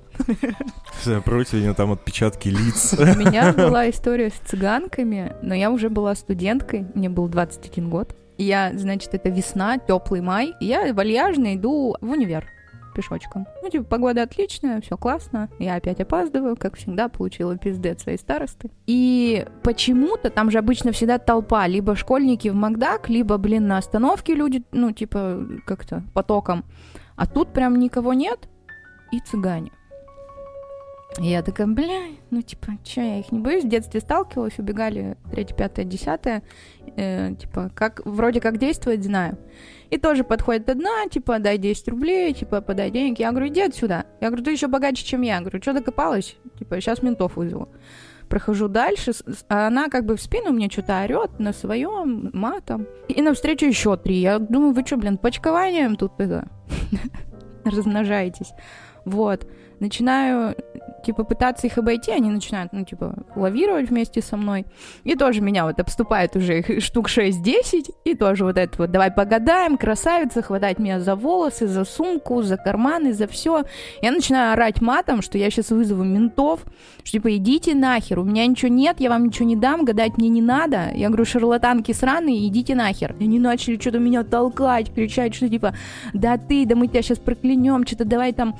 [1.27, 2.95] Противень, там отпечатки лиц.
[2.99, 8.17] У меня была история с цыганками, но я уже была студенткой, мне был 21 год.
[8.39, 12.47] Я, значит, это весна, теплый май, и я вальяжно иду в универ
[12.93, 13.47] пешочком.
[13.63, 15.49] Ну, типа, погода отличная, все классно.
[15.59, 18.71] Я опять опаздываю, как всегда, получила пиздец своей старосты.
[18.87, 24.35] И почему-то там же обычно всегда толпа, либо школьники в Макдак, либо, блин, на остановке
[24.35, 26.65] люди, ну, типа, как-то потоком.
[27.17, 28.49] А тут прям никого нет,
[29.13, 29.71] и цыгане.
[31.21, 33.65] И я такая, бля, ну типа, че, я их не боюсь.
[33.65, 36.43] В детстве сталкивалась, убегали 3, 5, 10,
[36.97, 39.37] э, типа, как, вроде как действовать знаю.
[39.91, 43.19] И тоже подходит одна, типа, дай 10 рублей, типа, подай денег.
[43.19, 44.07] Я говорю, иди отсюда.
[44.21, 45.35] Я говорю, ты еще богаче, чем я.
[45.35, 46.37] Я говорю, что докопалась?
[46.59, 47.69] Типа, сейчас ментов вызову.
[48.31, 49.13] Прохожу дальше,
[49.51, 52.87] а она как бы в спину мне что-то орет на своем матом.
[53.09, 54.17] И навстречу еще три.
[54.17, 56.49] Я думаю, вы что, блин, почкованием тут это
[57.65, 58.53] размножаетесь?
[59.05, 59.47] Вот.
[59.83, 60.55] Начинаю,
[61.05, 64.65] типа, пытаться их обойти, они начинают, ну, типа, лавировать вместе со мной.
[65.03, 69.11] И тоже меня вот обступает уже их штук 6-10, и тоже вот это вот, давай
[69.11, 73.65] погадаем, красавица, хватать меня за волосы, за сумку, за карманы, за все.
[74.03, 76.61] Я начинаю орать матом, что я сейчас вызову ментов,
[76.99, 80.29] что типа идите нахер, у меня ничего нет, я вам ничего не дам, гадать мне
[80.29, 80.93] не надо.
[80.95, 83.17] Я говорю, шарлатанки сраные, идите нахер.
[83.19, 85.75] И они начали что-то меня толкать, кричать, что типа,
[86.15, 88.55] да ты, да мы тебя сейчас проклянем, что-то давай там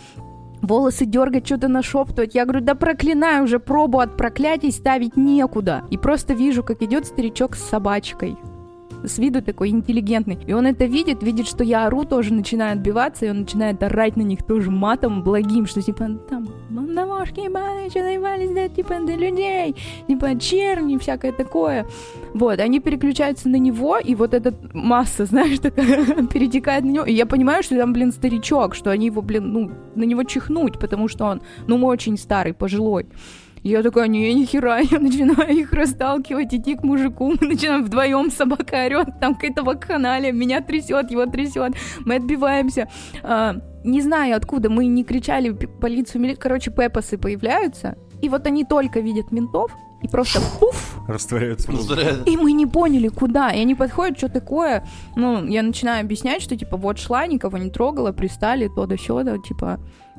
[0.63, 2.35] волосы дергать, что-то нашептывать.
[2.35, 5.85] Я говорю, да проклинаю уже, пробу от проклятий ставить некуда.
[5.91, 8.37] И просто вижу, как идет старичок с собачкой.
[9.05, 10.39] С виду такой интеллигентный.
[10.47, 14.17] И он это видит, видит, что я ору, тоже начинает отбиваться, и он начинает орать
[14.17, 19.15] на них тоже матом благим, что типа там бандамошки ебаные, что наебались, да, типа, до
[19.15, 19.77] людей,
[20.09, 21.87] типа, черни, всякое такое.
[22.35, 27.05] Вот, они переключаются на него, и вот эта масса, знаешь, такая перетекает на него.
[27.05, 30.79] И я понимаю, что там, блин, старичок, что они его, блин, ну, на него чихнуть,
[30.79, 33.07] потому что он, ну, очень старый, пожилой.
[33.63, 38.31] Я такая, не, ни хера, я начинаю их расталкивать, идти к мужику, мы начинаем вдвоем,
[38.31, 42.89] собака орет, там какая-то вакханалия, меня трясет, его трясет, мы отбиваемся.
[43.23, 49.01] А, не знаю откуда, мы не кричали полицию, короче, пепосы появляются, и вот они только
[49.01, 49.73] видят ментов,
[50.03, 51.71] и просто пуф, Растворяются.
[52.27, 53.51] и мы не поняли, куда.
[53.51, 54.85] И они подходят, что такое.
[55.17, 59.23] Ну, я начинаю объяснять, что, типа, вот шла, никого не трогала, пристали, то да сё
[59.23, 59.79] да, типа.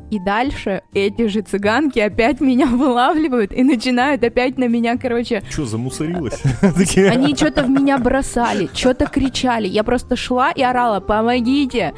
[0.10, 5.65] И дальше эти же цыганки опять меня вылавливают и начинают опять на меня, короче, Чё,
[5.65, 6.41] замусорилась?
[6.62, 9.67] Такие, они что-то в меня бросали, что-то кричали.
[9.67, 11.93] Я просто шла и орала, помогите!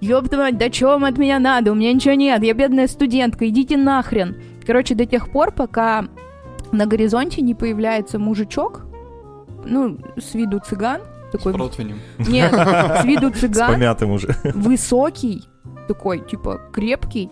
[0.00, 1.72] Ёб мать, да чё вам от меня надо?
[1.72, 4.36] У меня ничего нет, я бедная студентка, идите нахрен.
[4.64, 6.04] Короче, до тех пор, пока
[6.72, 8.82] на горизонте не появляется мужичок,
[9.64, 11.98] ну, с виду цыган, С такой, противнем.
[12.18, 14.34] нет, с виду С цыган, помятым уже.
[14.54, 15.44] высокий,
[15.88, 17.30] такой, типа, крепкий,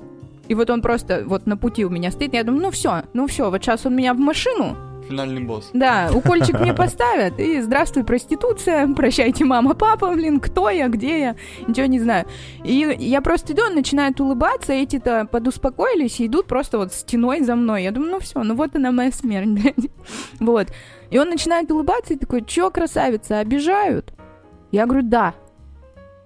[0.48, 3.26] И вот он просто вот на пути у меня стоит, я думаю, ну все, ну
[3.26, 4.76] все, вот сейчас он меня в машину,
[5.08, 5.70] Финальный босс.
[5.72, 11.36] да, укольчик мне поставят, и здравствуй, проституция, прощайте, мама, папа, блин, кто я, где я,
[11.66, 12.26] ничего не знаю.
[12.64, 17.54] И я просто иду, он начинает улыбаться, эти-то подуспокоились и идут просто вот стеной за
[17.54, 17.84] мной.
[17.84, 19.90] Я думаю, ну все, ну вот она моя смерть, блядь.
[20.40, 20.68] Вот.
[21.10, 24.12] И он начинает улыбаться и такой, чё, красавица, обижают?
[24.72, 25.34] Я говорю, да.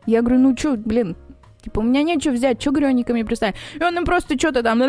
[0.06, 1.16] Я говорю, ну чё, блин,
[1.62, 3.54] типа, у меня нечего взять, чё, говорю, они ко мне пристали?
[3.78, 4.82] И он им просто что-то там,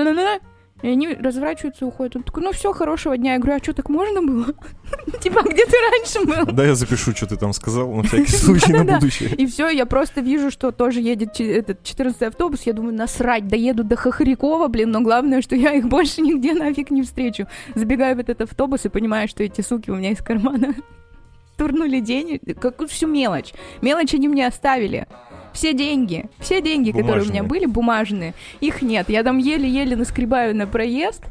[0.81, 2.15] и они разворачиваются и уходят.
[2.15, 3.33] Он такой, ну все, хорошего дня.
[3.33, 4.47] Я говорю, а что, так можно было?
[5.21, 6.53] Типа, а где ты раньше был?
[6.53, 9.29] Да, я запишу, что ты там сказал, на всякий случай на будущее.
[9.35, 12.63] И все, я просто вижу, что тоже едет этот 14 автобус.
[12.63, 16.91] Я думаю, насрать, доеду до Хохрякова, блин, но главное, что я их больше нигде нафиг
[16.91, 17.47] не встречу.
[17.75, 20.75] Забегаю в этот автобус и понимаю, что эти суки у меня из кармана
[21.57, 23.53] турнули денег, как всю мелочь.
[23.81, 25.07] Мелочь они мне оставили.
[25.53, 27.43] Все деньги, все деньги, которые у меня Бумажные.
[27.43, 29.09] были, бумажные, их нет.
[29.09, 31.23] Я там еле-еле наскребаю на проезд,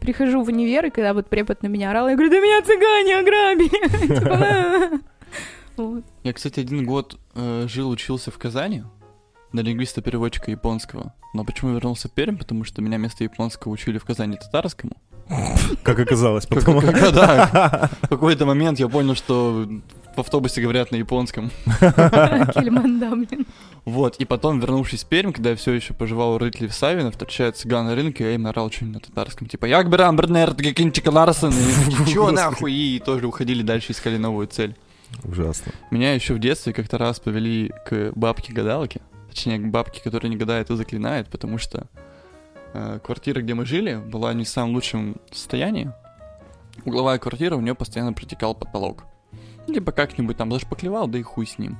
[0.00, 3.18] прихожу в универ, и когда вот препод на меня орал, я говорю, да меня цыгане
[3.18, 4.98] ограбили.
[4.98, 5.00] Типа.
[6.22, 8.84] Я, кстати, один год э, жил, учился в Казани
[9.52, 11.14] на лингвиста-переводчика японского.
[11.34, 12.36] Но почему вернулся в Пермь?
[12.36, 14.92] Потому что меня вместо японского учили в Казани татарскому.
[15.82, 16.80] Как оказалось потом.
[16.80, 19.66] Да, в какой-то момент я понял, что
[20.16, 21.50] в автобусе говорят на японском.
[23.84, 27.10] Вот, и потом, вернувшись в Пермь, когда я все еще поживал у родителей в Савино,
[27.10, 31.10] встречает цыган на рынке, я им орал что-нибудь на татарском, типа «Як берам, бернер, гекинчик
[31.10, 34.76] Ларсен», и «Чё нахуй?» И тоже уходили дальше, искали новую цель.
[35.24, 35.72] Ужасно.
[35.90, 40.70] Меня еще в детстве как-то раз повели к бабке-гадалке, точнее, к бабке, которая не гадает,
[40.70, 41.88] а заклинает, потому что
[43.02, 45.92] квартира, где мы жили, была не в самом лучшем состоянии.
[46.84, 49.04] Угловая квартира, у нее постоянно протекал потолок.
[49.66, 51.78] Либо как-нибудь там зашпаклевал, да и хуй с ним.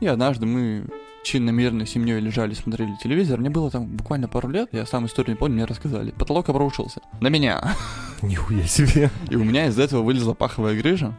[0.00, 0.86] И однажды мы
[1.24, 3.40] чинно-мирно семьей лежали, смотрели телевизор.
[3.40, 6.10] Мне было там буквально пару лет, я сам историю не помню, мне рассказали.
[6.12, 7.00] Потолок обрушился.
[7.20, 7.74] На меня.
[8.22, 9.10] Нихуя себе.
[9.30, 11.14] И у меня из этого вылезла паховая грыжа.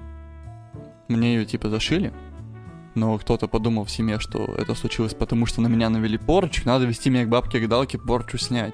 [1.08, 2.14] Мне ее типа зашили.
[2.96, 6.86] Но кто-то подумал в семье, что это случилось потому, что на меня навели порчу, надо
[6.86, 8.74] вести меня к бабке гадалке порчу снять.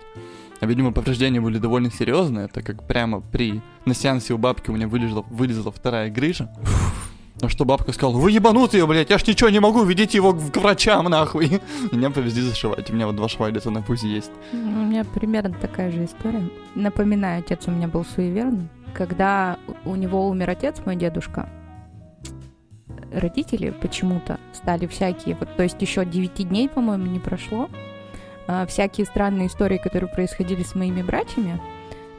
[0.60, 4.74] А, видимо, повреждения были довольно серьезные, так как прямо при на сеансе у бабки у
[4.74, 6.54] меня вылезла, вылезла вторая грыжа.
[7.42, 10.58] На что бабка сказала, вы ебанутые, блядь, я ж ничего не могу, ведите его к
[10.58, 11.60] врачам, нахуй.
[11.92, 14.32] Меня повезли зашивать, у меня вот два шва где-то на пузе есть.
[14.54, 16.48] Ну, У меня примерно такая же история.
[16.76, 18.70] Напоминаю, отец у меня был суеверным.
[18.94, 21.50] Когда у него умер отец, мой дедушка,
[23.12, 27.69] родители почему-то стали всякие, вот, то есть еще 9 дней, по-моему, не прошло,
[28.47, 31.62] а, всякие странные истории, которые происходили с моими братьями,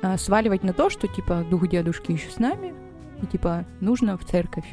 [0.02, 2.74] а, сваливать на то, что, типа, дух дедушки еще с нами,
[3.22, 4.66] и, типа, нужно в церковь.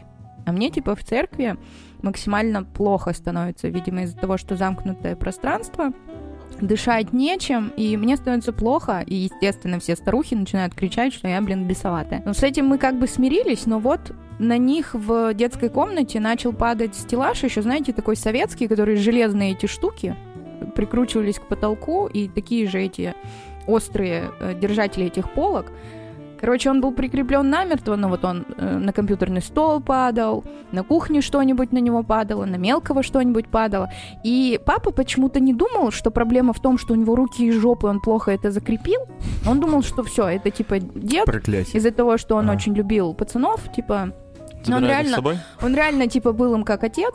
[0.45, 1.58] А мне, типа, в церкви
[2.01, 5.91] максимально плохо становится, видимо, из-за того, что замкнутое пространство,
[6.62, 11.65] дышать нечем, и мне становится плохо, и, естественно, все старухи начинают кричать, что я, блин,
[11.65, 12.21] бесоватая.
[12.25, 13.99] Но с этим мы как бы смирились, но вот
[14.39, 19.65] на них в детской комнате начал падать стеллаж, еще, знаете, такой советский, который железные эти
[19.65, 20.15] штуки
[20.75, 23.13] прикручивались к потолку, и такие же эти
[23.67, 25.71] острые э, держатели этих полок.
[26.39, 31.21] Короче, он был прикреплен намертво, но вот он э, на компьютерный стол падал, на кухне
[31.21, 33.89] что-нибудь на него падало, на мелкого что-нибудь падало.
[34.23, 37.88] И папа почему-то не думал, что проблема в том, что у него руки и жопы,
[37.88, 39.02] он плохо это закрепил.
[39.47, 41.75] Он думал, что все, это типа дед, Проклятие.
[41.78, 42.54] из-за того, что он А.
[42.54, 44.12] очень любил пацанов, типа,
[44.67, 45.17] Но он реально-
[45.62, 47.13] он реально типа был им как отец.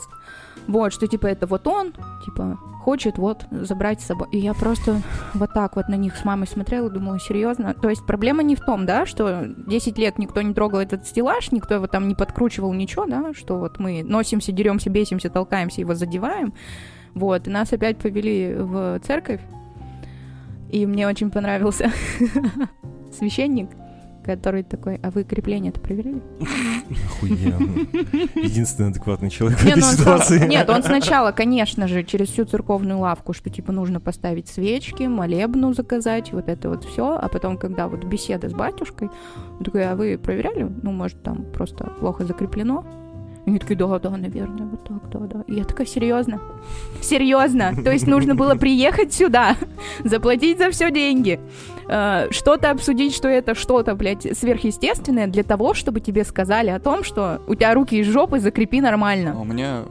[0.66, 1.92] Вот, что типа это вот он,
[2.24, 4.29] типа, хочет вот забрать с собой.
[4.33, 5.00] И я просто
[5.35, 7.74] вот так вот на них с мамой смотрела думала, серьезно?
[7.74, 11.50] То есть проблема не в том, да, что 10 лет никто не трогал этот стеллаж,
[11.53, 15.94] никто его там не подкручивал, ничего, да, что вот мы носимся, деремся, бесимся, толкаемся, его
[15.94, 16.53] задеваем.
[17.14, 19.40] Вот, и нас опять повели в церковь,
[20.70, 21.92] и мне очень понравился
[23.12, 23.70] священник,
[24.24, 26.22] который такой, а вы крепление-то проверили?
[27.06, 27.87] Охуенно.
[28.34, 30.46] Единственный адекватный человек в этой ну ситуации.
[30.46, 35.72] Нет, он сначала, конечно же, через всю церковную лавку, что типа нужно поставить свечки, молебну
[35.74, 39.10] заказать, вот это вот все, а потом, когда вот беседа с батюшкой,
[39.58, 40.70] он такой, а вы проверяли?
[40.82, 43.03] Ну, может, там просто плохо закреплено?
[43.46, 45.44] И они такие, да, да, наверное, вот так, да, да.
[45.46, 46.40] И я такая, серьезно?
[47.02, 47.74] Серьезно?
[47.74, 49.57] То есть нужно было приехать сюда,
[50.02, 51.38] заплатить за все деньги,
[51.87, 57.04] э, что-то обсудить, что это что-то, блядь, сверхъестественное для того, чтобы тебе сказали о том,
[57.04, 59.35] что у тебя руки из жопы, закрепи нормально.
[59.37, 59.83] А У меня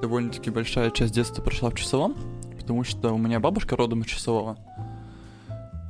[0.00, 2.14] довольно-таки большая часть детства прошла в часовом,
[2.58, 4.56] потому что у меня бабушка родом из часового.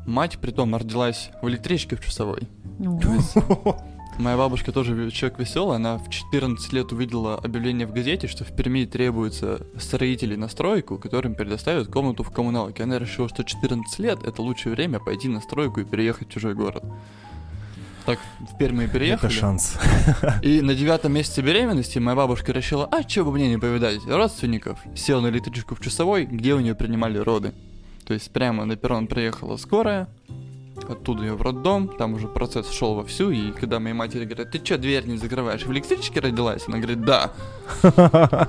[0.07, 2.49] Мать, при том, родилась в электричке в часовой.
[4.21, 8.55] Моя бабушка тоже человек веселый, она в 14 лет увидела объявление в газете, что в
[8.55, 12.83] Перми требуется строители на стройку, которым предоставят комнату в коммуналке.
[12.83, 16.55] Она решила, что 14 лет это лучшее время пойти на стройку и переехать в чужой
[16.55, 16.85] город.
[18.05, 19.33] Так, в Перми переехали.
[19.33, 19.79] Это шанс.
[20.43, 24.81] И на девятом месяце беременности моя бабушка решила, а чего бы мне не повидать родственников.
[24.95, 27.55] Села на электричку в часовой, где у нее принимали роды.
[28.07, 30.09] То есть прямо на перрон приехала скорая,
[30.91, 34.65] оттуда ее в роддом, там уже процесс шел вовсю, и когда моей матери говорят, ты
[34.65, 36.65] что, дверь не закрываешь, в электричке родилась?
[36.67, 37.33] Она говорит, да.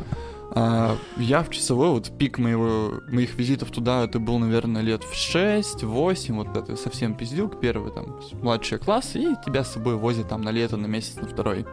[0.54, 5.14] А, я в часовой, вот пик моего, моих визитов туда, это был, наверное, лет в
[5.14, 10.42] 6-8, вот это совсем пиздюк, первый там, младший класс, и тебя с собой возят там
[10.42, 11.66] на лето, на месяц, на второй.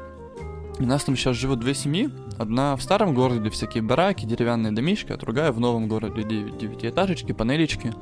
[0.78, 2.08] У нас там сейчас живут две семьи.
[2.38, 7.92] Одна в старом городе, всякие бараки, деревянные домишки, а другая в новом городе, девятиэтажечки, панелечки.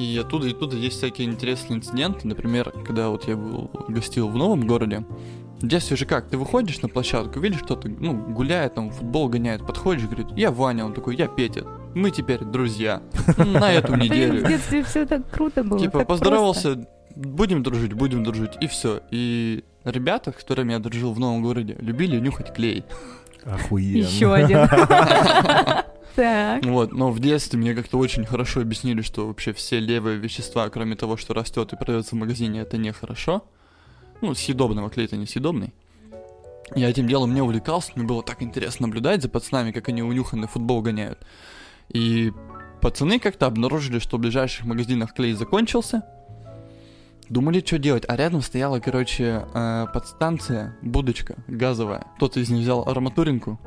[0.00, 2.26] И оттуда и оттуда есть всякие интересные инциденты.
[2.26, 5.04] Например, когда вот я был, гостил в новом городе,
[5.60, 10.06] детстве же как, ты выходишь на площадку, видишь кто-то, ну, гуляет, там, футбол гоняет, подходишь,
[10.06, 13.02] говорит, я Ваня, он такой, я Петя, мы теперь друзья
[13.36, 14.48] на эту Блин, в неделю.
[14.48, 15.78] детстве все так круто было.
[15.78, 19.00] Типа поздоровался, будем дружить, будем дружить, и все.
[19.10, 22.84] И ребята, с которыми я дружил в новом городе, любили нюхать клей.
[23.44, 24.06] Охуенно.
[24.06, 24.68] Еще один.
[26.16, 26.66] Так.
[26.66, 30.96] Вот, но в детстве мне как-то очень хорошо объяснили, что вообще все левые вещества, кроме
[30.96, 33.44] того, что растет и продается в магазине, это нехорошо.
[34.20, 35.72] Ну, съедобного клей это не съедобный.
[36.74, 40.48] Я этим делом не увлекался, мне было так интересно наблюдать за пацанами, как они унюханный
[40.48, 41.18] футбол гоняют.
[41.88, 42.32] И
[42.80, 46.02] пацаны как-то обнаружили, что в ближайших магазинах клей закончился.
[47.30, 52.04] Думали, что делать, а рядом стояла, короче, э, подстанция, будочка газовая.
[52.16, 53.60] Кто-то из них взял арматуринку,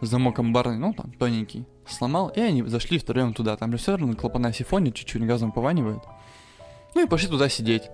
[0.00, 3.58] замок амбарный, ну там тоненький, сломал, и они зашли втроем туда.
[3.58, 6.02] Там же все равно клапана сифонит, чуть-чуть газом пованивает.
[6.94, 7.90] Ну и пошли туда сидеть.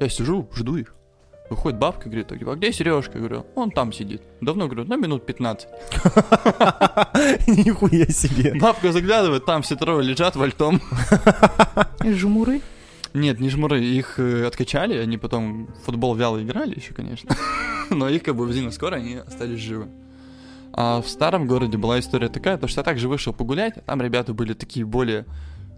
[0.00, 0.94] Я сижу, жду их.
[1.50, 3.18] Выходит бабка, говорит, а где Сережка?
[3.18, 4.22] Я говорю, он там сидит.
[4.40, 5.68] Давно, говорю, на минут 15.
[7.48, 8.54] Нихуя себе.
[8.58, 10.80] Бабка заглядывает, там все трое лежат вальтом.
[12.02, 12.62] Жмуры.
[13.14, 17.34] Нет, не жмуры, их э, откачали, они потом в футбол вяло играли еще, конечно.
[17.90, 19.86] Но их как бы на скоро, они остались живы.
[20.72, 24.02] А в старом городе была история такая, то что я также вышел погулять, а там
[24.02, 25.26] ребята были такие более,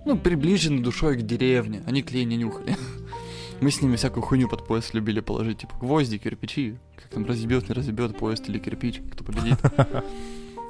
[0.07, 2.75] ну, приближены душой к деревне, они клей не нюхали.
[3.61, 7.69] Мы с ними всякую хуйню под поезд любили положить, типа гвозди, кирпичи, как там разъебет,
[7.69, 9.59] не разъебет поезд или кирпич, кто победит.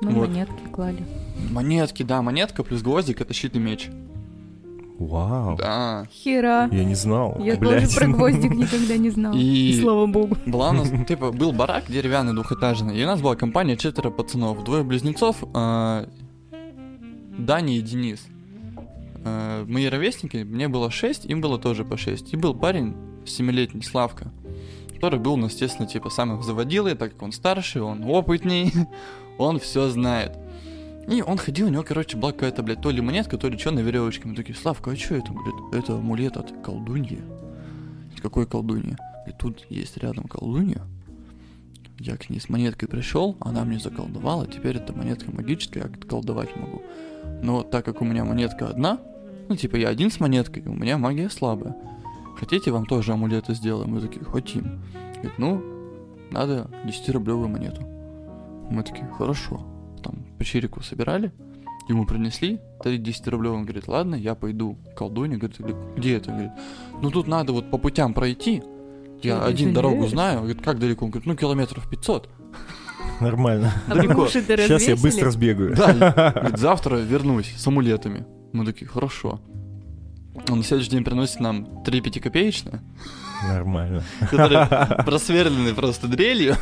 [0.02, 0.28] Ну, Вот.
[0.28, 1.02] монетки клали.
[1.50, 3.88] Монетки, да, монетка плюс гвоздик это щит и меч.
[4.98, 5.56] Вау.
[5.56, 6.06] Да.
[6.10, 6.68] Хера.
[6.72, 7.36] Я не знал.
[7.38, 7.84] Я блядь.
[7.84, 9.34] тоже про гвоздик никогда не знала.
[9.36, 10.36] И- Слава богу.
[10.46, 14.64] Была у нас, типа, был барак деревянный, двухэтажный, и у нас была компания четверо пацанов,
[14.64, 16.08] двое близнецов, а,
[17.38, 18.26] Даня и Денис.
[19.24, 22.32] А, Мои ровесники, мне было 6, им было тоже по 6.
[22.32, 22.94] И был парень,
[23.26, 24.32] семилетний Славка,
[24.94, 28.72] который был, ну, естественно, типа, самым заводилой, так как он старший, он опытней,
[29.38, 30.38] он все знает.
[31.08, 33.70] И он ходил, у него, короче, была какая-то, блядь, то ли монетка, то ли что
[33.70, 34.26] на веревочке.
[34.26, 35.32] Мы такие, Славка, а что это?
[35.32, 37.22] Говорит, это амулет от колдуньи.
[38.20, 38.96] Какой колдуньи?
[39.28, 40.82] И тут есть рядом колдунья.
[41.98, 46.54] Я к ней с монеткой пришел, она мне заколдовала, теперь эта монетка магическая, я колдовать
[46.56, 46.82] могу.
[47.42, 49.00] Но так как у меня монетка одна,
[49.48, 51.74] ну типа я один с монеткой, у меня магия слабая.
[52.36, 53.92] Хотите, вам тоже амулеты сделаем?
[53.92, 54.82] Мы такие, хотим.
[55.14, 55.62] Говорит, ну,
[56.30, 57.82] надо 10-рублевую монету.
[58.70, 59.64] Мы такие, хорошо.
[60.02, 61.32] Там по чирику собирали,
[61.88, 65.58] ему принесли, дали 10 рублей, он говорит, ладно, я пойду к колдуне, говорит,
[65.96, 66.30] «Где- это?
[66.30, 66.50] Говорит,
[67.00, 68.62] ну тут надо вот по путям пройти,
[69.22, 70.10] я Ты один дорогу извиняешь?
[70.10, 71.04] знаю, говорит, как далеко?
[71.04, 72.28] Он говорит, ну километров 500.
[73.20, 73.72] Нормально.
[73.86, 74.22] Далеко.
[74.22, 75.74] Уши ты Сейчас я быстро сбегаю.
[75.74, 75.92] Да,
[76.34, 78.26] говорит, завтра вернусь с амулетами.
[78.52, 79.40] Мы такие, хорошо.
[80.50, 82.82] Он на следующий день приносит нам три пятикопеечные,
[83.42, 84.02] Нормально.
[84.30, 84.66] которые
[85.04, 86.56] просверлены просто дрелью.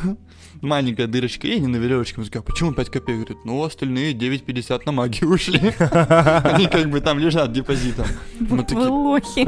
[0.61, 2.15] Маленькая дырочка, и они на веревочке.
[2.17, 3.19] Мы такие, а почему 5 копеек?
[3.19, 5.59] Говорит, ну остальные 9,50 на магию ушли.
[5.79, 8.05] Они как бы там лежат депозитом.
[8.39, 9.45] Мы такие, лохи.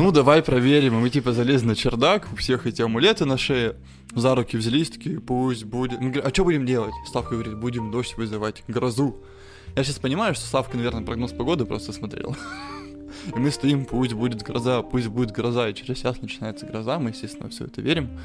[0.00, 0.98] ну давай проверим.
[0.98, 3.76] И мы типа залезли на чердак, у всех эти амулеты на шее.
[4.12, 6.00] За руки взялись, такие, пусть будет.
[6.00, 6.92] Мы говорим, а что будем делать?
[7.06, 9.22] Славка говорит, будем дождь вызывать, грозу.
[9.76, 12.36] Я сейчас понимаю, что Славка, наверное, прогноз погоды просто смотрел.
[13.34, 15.68] И мы стоим, пусть будет гроза, пусть будет гроза.
[15.68, 18.18] И через час начинается гроза, мы, естественно, все это верим.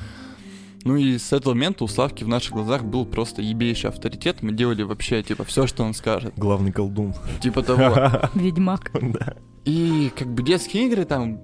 [0.84, 4.44] Ну и с этого момента у Славки в наших глазах был просто ебейший авторитет.
[4.44, 6.34] Мы делали вообще, типа, все, что он скажет.
[6.38, 7.16] Главный колдун.
[7.42, 7.96] Типа того.
[8.36, 8.92] Ведьмак.
[8.94, 9.36] Да.
[9.66, 11.40] И как бы детские игры там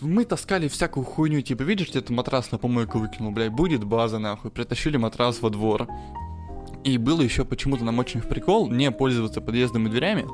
[0.00, 4.50] мы таскали всякую хуйню, типа, видишь, где-то матрас на помойку выкинул, блядь, будет база, нахуй,
[4.50, 5.88] притащили матрас во двор.
[6.84, 10.26] И было еще почему-то нам очень в прикол не пользоваться подъездом и дверями.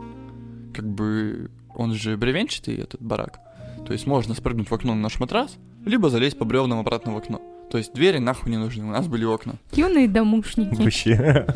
[0.72, 3.40] Как бы он же бревенчатый, этот барак.
[3.86, 7.16] То есть можно спрыгнуть в окно на наш матрас, либо залезть по бревнам обратно в
[7.16, 7.40] окно.
[7.70, 9.54] То есть двери нахуй не нужны, у нас были окна.
[9.72, 10.74] Юные домушники.
[10.74, 11.46] Вообще.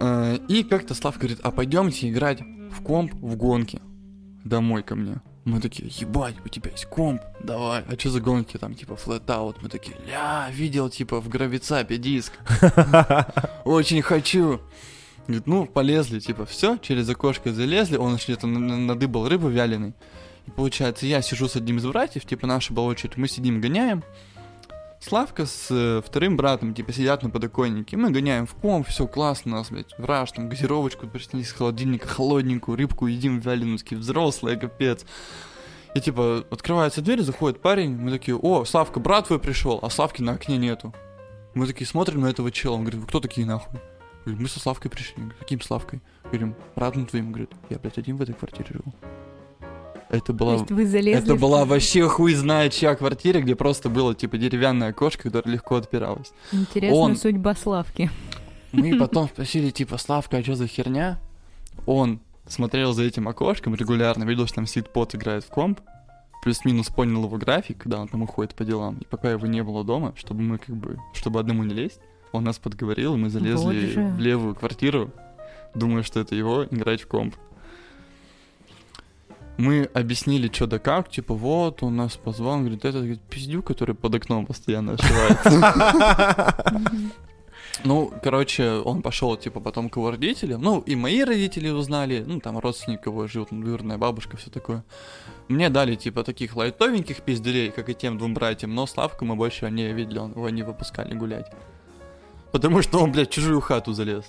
[0.00, 3.80] Э, И как-то Слав говорит, а пойдемте играть в комп в гонки
[4.44, 5.16] домой ко мне.
[5.44, 7.82] Мы такие, ебать, у тебя есть комп, давай.
[7.88, 9.62] А что за гонки там, типа, FlatOut?
[9.62, 12.34] Мы такие, ля, видел, типа, в гравицапе диск.
[13.64, 14.60] Очень хочу.
[15.28, 19.48] Говорит, ну, полезли, типа, все, через окошко залезли, он еще где-то на- на- надыбал рыбу
[19.48, 19.92] вяленой.
[20.46, 24.02] И получается, я сижу с одним из братьев, типа, наша была очередь, мы сидим, гоняем.
[25.00, 27.96] Славка с э, вторым братом, типа, сидят на подоконнике.
[27.98, 32.08] Мы гоняем в комп, все классно, у нас, блядь, враж, там, газировочку принесли из холодильника,
[32.08, 35.04] холодненькую, рыбку едим вяленую, такие взрослые, капец.
[35.94, 40.22] И, типа, открывается дверь, заходит парень, мы такие, о, Славка, брат твой пришел, а Славки
[40.22, 40.94] на окне нету.
[41.54, 43.78] Мы такие смотрим на этого чела, он говорит, вы кто такие нахуй?
[44.36, 45.22] Мы со Славкой пришли.
[45.38, 46.00] Каким Славкой?
[46.24, 47.28] Говорим, братом твоим.
[47.32, 48.94] Говорит, я, блядь, один в этой квартире живу.
[50.10, 50.52] Это То была...
[50.54, 54.38] есть вы залезли Это в- была вообще хуй знает чья квартира, где просто было, типа,
[54.38, 56.32] деревянное окошко, которое легко отпиралось.
[56.52, 58.10] Интересная Он- судьба Славки.
[58.72, 61.18] Мы потом спросили, типа, Славка, а что за херня?
[61.86, 65.80] Он смотрел за этим окошком регулярно, видел, что там сидит пот, играет в комп,
[66.42, 68.96] плюс-минус понял его график, когда он там уходит по делам.
[68.98, 72.00] И пока его не было дома, чтобы мы как бы, чтобы одному не лезть,
[72.32, 75.10] он нас подговорил, и мы залезли Вот в левую квартиру,
[75.74, 77.34] думая, что это его, играть в комп.
[79.56, 83.66] Мы объяснили, что да как, типа, вот, он нас позвал, он говорит, это говорит, пиздюк,
[83.66, 86.54] который под окном постоянно ошивается.
[87.84, 90.60] Ну, короче, он пошел, типа, потом к его родителям.
[90.60, 94.84] Ну, и мои родители узнали, ну, там родственник его жил, двоюродная бабушка, все такое.
[95.48, 99.70] Мне дали, типа, таких лайтовеньких пизделей, как и тем двум братьям, но Славку мы больше
[99.70, 101.52] не видели, он, его не выпускали гулять.
[102.52, 104.24] Потому что он, блядь, в чужую хату залез.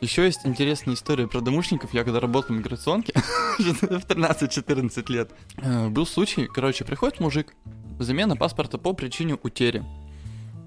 [0.00, 1.92] Еще есть интересная история про домушников.
[1.92, 3.12] Я когда работал в миграционке
[3.58, 7.54] в 13-14 лет, э, был случай, короче, приходит мужик,
[7.98, 9.84] замена паспорта по причине утери.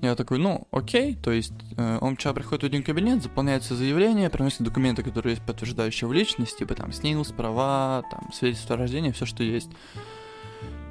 [0.01, 4.29] Я такой, ну, окей, то есть э, он вчера приходит в один кабинет, заполняется заявление,
[4.29, 9.11] приносит документы, которые есть подтверждающие его личность, типа там СНИЛС, права, там свидетельство о рождении,
[9.11, 9.69] все, что есть.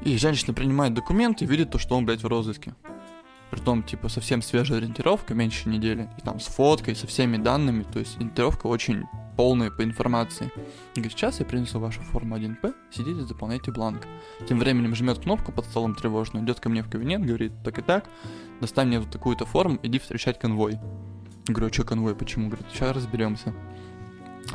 [0.05, 2.75] И женщина принимает документы и видит то, что он, блядь, в розыске.
[3.51, 6.09] Притом, типа, совсем свежая ориентировка, меньше недели.
[6.19, 7.85] И там с фоткой, со всеми данными.
[7.93, 9.05] То есть ориентировка очень
[9.37, 10.53] полная по информации.
[10.95, 14.07] И говорит, сейчас я принесу вашу форму 1П, сидите, заполняйте бланк.
[14.47, 17.83] Тем временем жмет кнопку под столом тревожно, идет ко мне в кабинет, говорит, так и
[17.83, 18.05] так,
[18.61, 20.73] доставь мне вот такую-то форму, иди встречать конвой.
[21.49, 22.49] Я говорю, а что конвой, почему?
[22.49, 23.55] Говорит, сейчас разберемся.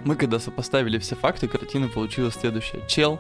[0.04, 2.86] Мы когда сопоставили все факты, картина получилась следующая.
[2.88, 3.20] Чел,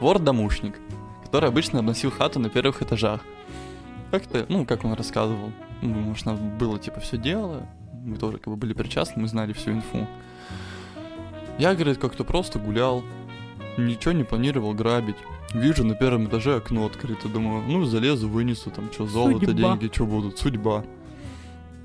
[0.00, 0.78] вор-домушник,
[1.24, 3.22] который обычно обносил хату на первых этажах.
[4.12, 7.66] Как-то, ну, как он рассказывал, ну, может, нам было, типа, все дело,
[8.04, 10.06] мы тоже, как бы, были причастны, мы знали всю инфу.
[11.58, 13.02] Я, говорит, как-то просто гулял,
[13.78, 15.16] ничего не планировал грабить.
[15.54, 19.76] Вижу на первом этаже окно открыто, думаю, ну, залезу, вынесу, там, что, золото, Судьба.
[19.78, 20.84] деньги, что будут, судьба.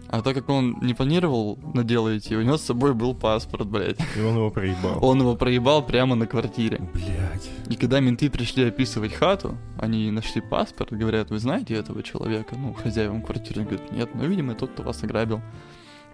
[0.09, 3.67] А так как он не планировал на дело идти, у него с собой был паспорт,
[3.67, 3.99] блядь.
[4.15, 5.03] И он его проебал.
[5.03, 6.79] Он его проебал прямо на квартире.
[6.93, 7.49] Блять.
[7.69, 12.73] И когда менты пришли описывать хату, они нашли паспорт, говорят, вы знаете этого человека, ну,
[12.73, 15.41] хозяевам квартиры, говорят, нет, ну, видимо, тот, кто вас ограбил.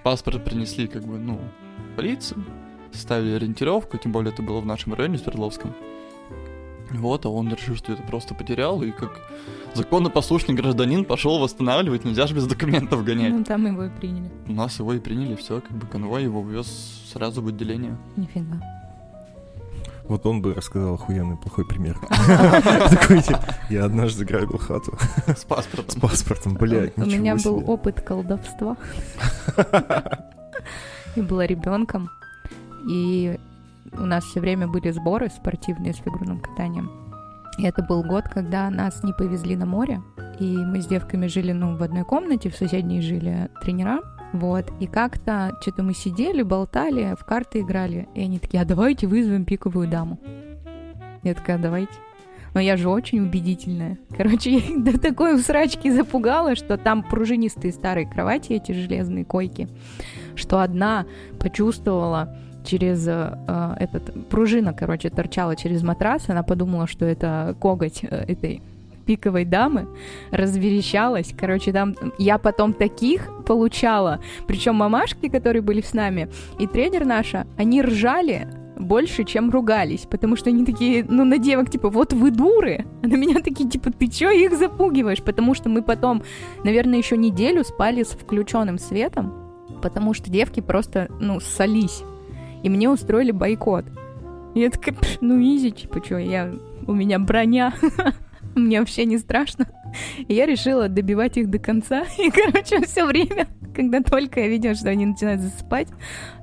[0.01, 1.39] Паспорт принесли, как бы, ну,
[1.95, 2.43] полицию,
[2.91, 5.75] составили ориентировку, тем более это было в нашем районе, в Свердловском.
[6.91, 9.21] Вот, а он решил, что это просто потерял, и как
[9.73, 13.31] законопослушный гражданин пошел восстанавливать, нельзя же без документов гонять.
[13.33, 14.31] Ну, там его и приняли.
[14.47, 16.67] У нас его и приняли, все, как бы конвой его увез
[17.11, 17.97] сразу в отделение.
[18.15, 18.59] Нифига.
[20.05, 21.97] Вот он бы рассказал охуенный плохой пример.
[23.25, 24.97] Типа, я однажды грабил хату
[25.27, 26.01] С с паспортом.
[26.01, 28.75] паспортом, блядь, У меня был опыт колдовства.
[31.15, 32.09] Я была ребенком,
[32.89, 33.39] и
[33.93, 36.89] у нас все время были сборы спортивные с фигурным катанием.
[37.57, 40.01] И это был год, когда нас не повезли на море,
[40.39, 44.01] и мы с девками жили, ну, в одной комнате, в соседней жили тренера,
[44.33, 49.05] вот, и как-то что-то мы сидели, болтали, в карты играли, и они такие, а давайте
[49.05, 50.19] вызовем пиковую даму.
[51.21, 51.93] Я такая, давайте.
[52.53, 53.97] Но я же очень убедительная.
[54.15, 59.67] Короче, я их до такой усрачки запугала, что там пружинистые старые кровати, эти железные койки,
[60.35, 61.05] что одна
[61.39, 68.03] почувствовала через э, э, этот пружина, короче, торчала через матрас, она подумала, что это коготь
[68.03, 68.61] э, этой
[69.05, 69.87] пиковой дамы,
[70.31, 71.33] разверещалась.
[71.37, 74.21] Короче, там я потом таких получала.
[74.47, 78.47] Причем мамашки, которые были с нами, и тренер наша, они ржали
[78.77, 83.07] больше, чем ругались, потому что они такие, ну, на девок, типа, вот вы дуры, а
[83.07, 85.21] на меня такие, типа, ты чё их запугиваешь?
[85.21, 86.23] Потому что мы потом,
[86.63, 89.33] наверное, еще неделю спали с включенным светом,
[89.81, 92.03] потому что девки просто, ну, ссались,
[92.63, 93.85] и мне устроили бойкот.
[94.55, 96.51] Я такая, «Пш, ну, изи, типа, чё, я,
[96.87, 97.73] у меня броня.
[98.55, 99.67] мне вообще не страшно.
[100.27, 102.03] И я решила добивать их до конца.
[102.17, 105.87] И, короче, все время, когда только я видела, что они начинают засыпать,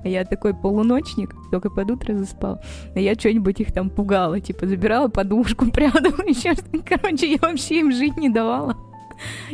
[0.05, 2.63] я такой полуночник, только под утро заспал,
[2.95, 6.79] и я что-нибудь их там пугала, типа забирала подушку, прятала, еще что-то.
[6.85, 8.77] Короче, я вообще им жить не давала.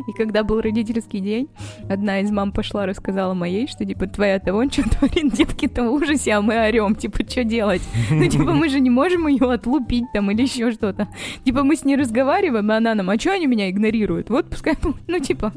[0.07, 1.49] И когда был родительский день,
[1.89, 6.33] одна из мам пошла, рассказала моей, что, типа, твоя-то вон что творит, девки-то в ужасе,
[6.33, 7.83] а мы орем, типа, что делать?
[8.11, 11.09] Ну, типа, мы же не можем ее отлупить там или еще что-то.
[11.45, 14.31] Типа, мы с ней разговариваем, а она нам, а что они меня игнорируют?
[14.31, 14.75] Вот, пускай,
[15.07, 15.53] ну, типа,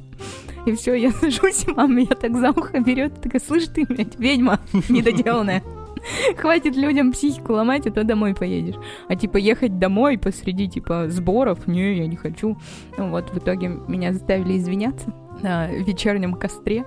[0.65, 4.19] и все, я сажусь, и мама меня так за ухо берет, такая, слышь ты, блядь,
[4.19, 5.63] ведьма недоделанная.
[6.37, 8.75] Хватит людям психику ломать, а то домой поедешь.
[9.07, 12.57] А типа ехать домой посреди типа сборов, не, я не хочу.
[12.97, 16.85] Ну вот, в итоге меня заставили извиняться на вечернем костре.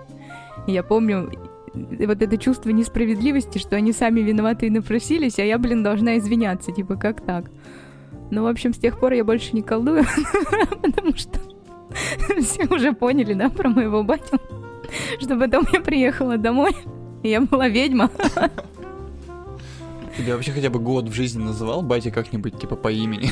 [0.66, 1.30] Я помню
[1.74, 6.70] вот это чувство несправедливости, что они сами виноваты и напросились, а я, блин, должна извиняться,
[6.72, 7.50] типа, как так?
[8.30, 10.04] Ну, в общем, с тех пор я больше не колдую,
[10.82, 11.38] потому что
[12.40, 14.38] все уже поняли, да, про моего батю,
[15.20, 16.74] что потом я приехала домой,
[17.22, 18.10] и я была ведьма.
[20.16, 23.30] Тебя вообще хотя бы год в жизни называл батя как-нибудь, типа, по имени?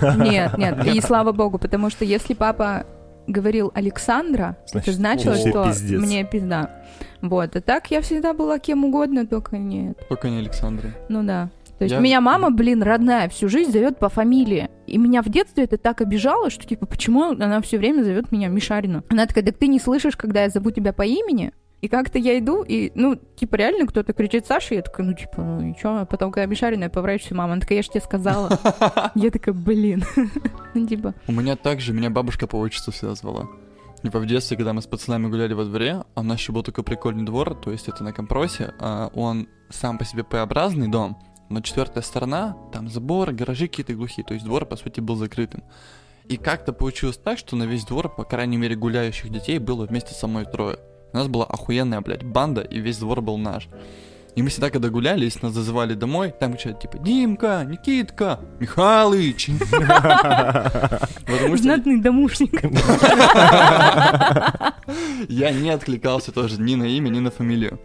[0.00, 2.86] Нет, нет, и слава богу, потому что если папа
[3.26, 6.00] говорил Александра, Значит, это значило, что пиздец.
[6.00, 6.82] мне пизда.
[7.22, 9.98] Вот, а так я всегда была кем угодно, только нет.
[10.08, 10.90] Только не Александра.
[11.08, 11.50] Ну да.
[11.78, 14.68] То есть Я- меня мама, блин, родная, всю жизнь зовет по фамилии.
[14.86, 18.48] И меня в детстве это так обижало, что типа, почему она все время зовет меня
[18.48, 19.02] Мишарина?
[19.08, 21.52] Она такая, так ты не слышишь, когда я зову тебя по имени?
[21.84, 25.12] И как-то я иду, и, ну, типа, реально кто-то кричит Саша, и я такая, ну,
[25.12, 25.98] типа, ну, и чё?
[25.98, 28.58] А потом, когда Мишарина, я поворачиваюсь, мама, она такая, я же тебе сказала.
[29.14, 30.02] Я такая, блин.
[30.72, 33.50] Ну, типа, У меня также, меня бабушка по отчеству всегда звала.
[34.02, 36.62] Типа в детстве, когда мы с пацанами гуляли во дворе, а у нас еще был
[36.62, 41.18] такой прикольный двор, то есть это на Компросе, а он сам по себе П-образный дом,
[41.50, 45.62] но четвертая сторона, там забор, гаражи какие-то глухие, то есть двор, по сути, был закрытым.
[46.24, 50.14] И как-то получилось так, что на весь двор, по крайней мере, гуляющих детей было вместе
[50.14, 50.78] со мной трое.
[51.14, 53.68] У нас была охуенная, блядь, банда, и весь двор был наш.
[54.34, 59.46] И мы всегда, когда гуляли, если нас зазывали домой, там кричат, типа, Димка, Никитка, Михалыч.
[61.56, 62.52] Знатный домушник.
[65.28, 67.78] я не откликался тоже ни на имя, ни на фамилию.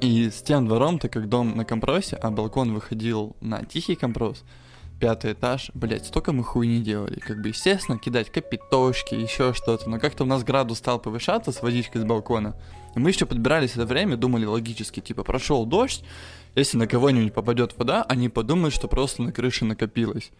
[0.00, 4.44] И с тем двором, так как дом на компросе, а балкон выходил на тихий компрос,
[5.00, 7.18] пятый этаж, блять, столько мы хуйни делали.
[7.20, 9.88] Как бы, естественно, кидать капитошки, еще что-то.
[9.88, 12.56] Но как-то у нас градус стал повышаться с водичкой с балкона.
[12.94, 16.04] И мы еще подбирались это время, думали логически, типа, прошел дождь,
[16.54, 20.30] если на кого-нибудь попадет вода, они подумают, что просто на крыше накопилось.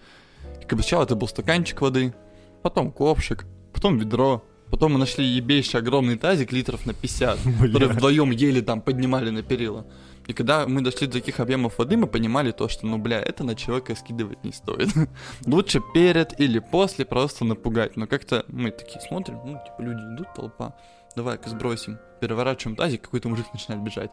[0.63, 2.15] И как бы сначала это был стаканчик воды,
[2.63, 8.31] потом ковшик, потом ведро, потом мы нашли ебейший огромный тазик литров на 50, который вдвоем
[8.31, 9.87] еле там поднимали на перила.
[10.27, 13.45] И когда мы дошли до таких объемов воды, мы понимали то, что, ну, бля, это
[13.45, 14.89] на человека скидывать не стоит.
[15.47, 17.97] Лучше перед или после просто напугать.
[17.97, 20.75] Но как-то мы такие смотрим, ну, типа, люди идут, толпа,
[21.15, 21.99] давай-ка сбросим.
[22.21, 24.11] Переворачиваем тазик, какой-то мужик начинает бежать.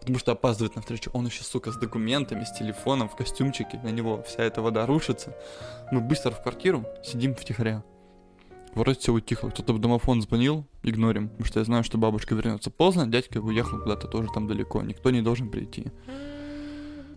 [0.00, 1.10] Потому что опаздывает на встречу.
[1.12, 3.78] Он еще, сука, с документами, с телефоном, в костюмчике.
[3.82, 5.36] На него вся эта вода рушится.
[5.90, 7.82] Мы быстро в квартиру, сидим втихаря.
[8.74, 9.48] Вроде все утихло.
[9.50, 11.28] Кто-то в домофон звонил, игнорим.
[11.28, 14.82] Потому что я знаю, что бабушка вернется поздно, дядька уехал куда-то тоже там далеко.
[14.82, 15.86] Никто не должен прийти.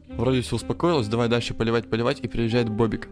[0.09, 3.07] Вроде все успокоилось, давай дальше поливать, поливать, и приезжает Бобик.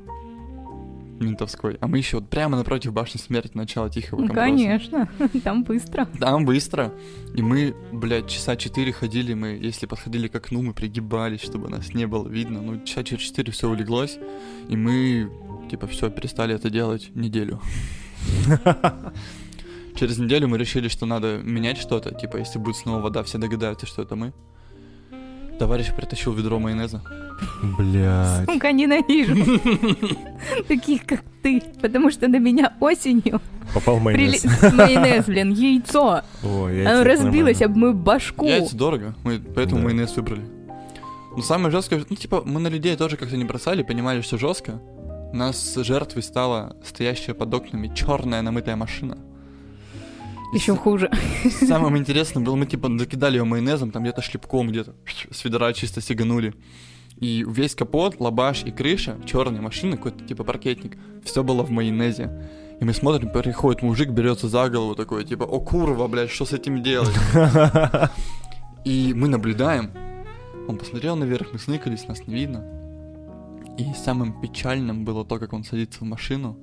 [1.19, 1.77] Ментовской.
[1.79, 4.39] А мы еще вот прямо напротив башни смерти начала тихого компроса.
[4.39, 5.09] конечно,
[5.43, 6.05] там быстро.
[6.19, 6.91] Там быстро.
[7.35, 11.93] И мы, блядь, часа четыре ходили, мы, если подходили к окну, мы пригибались, чтобы нас
[11.93, 12.61] не было видно.
[12.61, 14.17] Ну, часа через четыре все улеглось,
[14.67, 15.31] и мы,
[15.69, 17.61] типа, все, перестали это делать неделю.
[19.95, 22.13] Через неделю мы решили, что надо менять что-то.
[22.13, 24.33] Типа, если будет снова вода, все догадаются, что это мы.
[25.59, 27.03] Товарищ притащил ведро майонеза.
[27.77, 28.49] Блядь.
[28.49, 29.59] Сука, ненавижу.
[30.67, 31.61] Таких, как ты.
[31.81, 33.41] Потому что на меня осенью
[33.73, 34.43] Попал в майонез.
[34.73, 36.21] майонез, блин, яйцо.
[36.41, 38.47] Оно разбилось об мою башку.
[38.47, 40.41] Яйца дорого, мы поэтому майонез выбрали.
[41.35, 44.81] Но самое жесткое, ну, типа, мы на людей тоже как-то не бросали, понимали, что жестко.
[45.33, 49.17] Нас жертвой стала стоящая под окнами черная намытая машина.
[50.53, 51.09] Еще хуже.
[51.61, 54.93] Самым интересным было, мы типа закидали ее майонезом, там где-то шлепком, где-то
[55.31, 56.53] с ведра чисто сиганули.
[57.17, 62.49] И весь капот, лабаш и крыша, черная машина, какой-то типа паркетник, все было в майонезе.
[62.81, 66.51] И мы смотрим, приходит мужик, берется за голову такой, типа, о курва, блядь, что с
[66.51, 67.15] этим делать?
[68.85, 69.91] И мы наблюдаем.
[70.67, 72.80] Он посмотрел наверх, мы сныкались, нас не видно.
[73.81, 76.55] И самым печальным было то, как он садится в машину,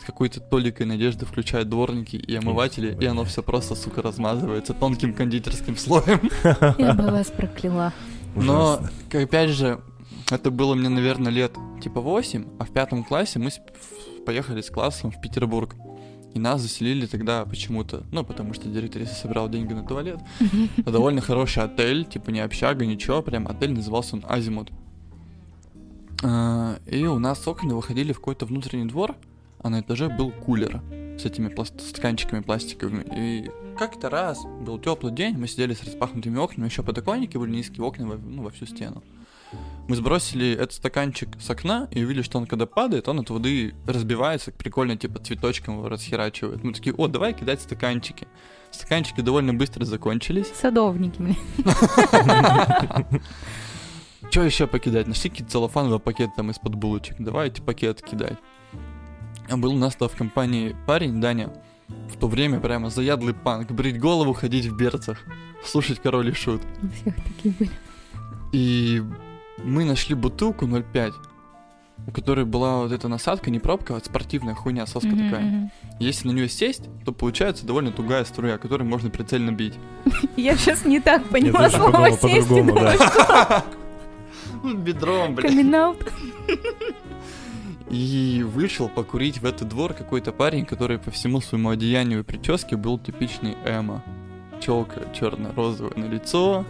[0.00, 5.12] с какой-то толикой надежды включает дворники и омыватели, и оно все просто, сука, размазывается тонким
[5.12, 6.30] кондитерским слоем.
[6.78, 7.92] Я бы вас прокляла.
[8.34, 8.80] Но,
[9.12, 9.82] опять же,
[10.30, 11.52] это было мне, наверное, лет
[11.82, 13.50] типа 8, а в пятом классе мы
[14.24, 15.74] поехали с классом в Петербург.
[16.32, 20.20] И нас заселили тогда почему-то, ну, потому что директриса собирала деньги на туалет.
[20.78, 24.70] довольно хороший отель, типа не общага, ничего, прям отель назывался он Азимут.
[26.22, 29.14] А, И у нас окна выходили в какой-то внутренний двор,
[29.60, 30.80] а на этаже был кулер
[31.18, 33.04] с этими пласт- стаканчиками пластиковыми.
[33.16, 37.84] И как-то раз был теплый день, мы сидели с распахнутыми окнами, еще подоконники были низкие
[37.84, 39.02] окна во, ну, во всю стену.
[39.86, 43.74] Мы сбросили этот стаканчик с окна и увидели, что он когда падает, он от воды
[43.86, 46.64] разбивается, прикольно, типа цветочком его расхерачивает.
[46.64, 48.26] Мы такие, о, давай кидать стаканчики.
[48.70, 50.46] Стаканчики довольно быстро закончились.
[50.54, 51.36] Садовники, блин.
[54.30, 55.06] Что еще покидать?
[55.06, 57.16] Нашли какие-то целлофановый пакет там из-под булочек.
[57.18, 58.38] Давайте пакет кидать.
[59.48, 61.52] А был у нас то в компании парень, Даня,
[62.08, 65.18] в то время прямо заядлый панк, брить голову, ходить в берцах,
[65.64, 66.62] слушать король и шут.
[66.82, 67.70] У всех такие были.
[68.52, 69.02] И
[69.58, 71.12] мы нашли бутылку 0,5,
[72.06, 75.72] у которой была вот эта насадка, не пробка, а спортивная хуйня, соска Мгм, такая.
[75.98, 79.74] Если на нее сесть, то получается довольно тугая струя, которой можно прицельно бить.
[80.36, 82.48] Я сейчас не так поняла слово сесть.
[84.76, 85.50] бедром, блин.
[85.50, 86.12] Камин-аут.
[87.90, 92.76] И вышел покурить в этот двор какой-то парень, который по всему своему одеянию и прическе
[92.76, 94.02] был типичный эмо.
[94.60, 96.64] Челка черно-розовая на лицо,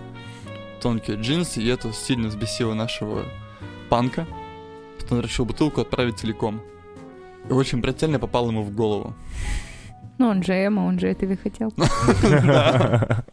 [0.80, 3.24] тонкие джинсы, и это сильно взбесило нашего
[3.88, 4.26] панка,
[4.99, 6.61] что он решил бутылку отправить целиком.
[7.49, 9.14] И очень прицельно попал ему в голову.
[10.23, 11.73] Ну, он же Эма, он же этого и хотел.
[11.77, 13.25] Я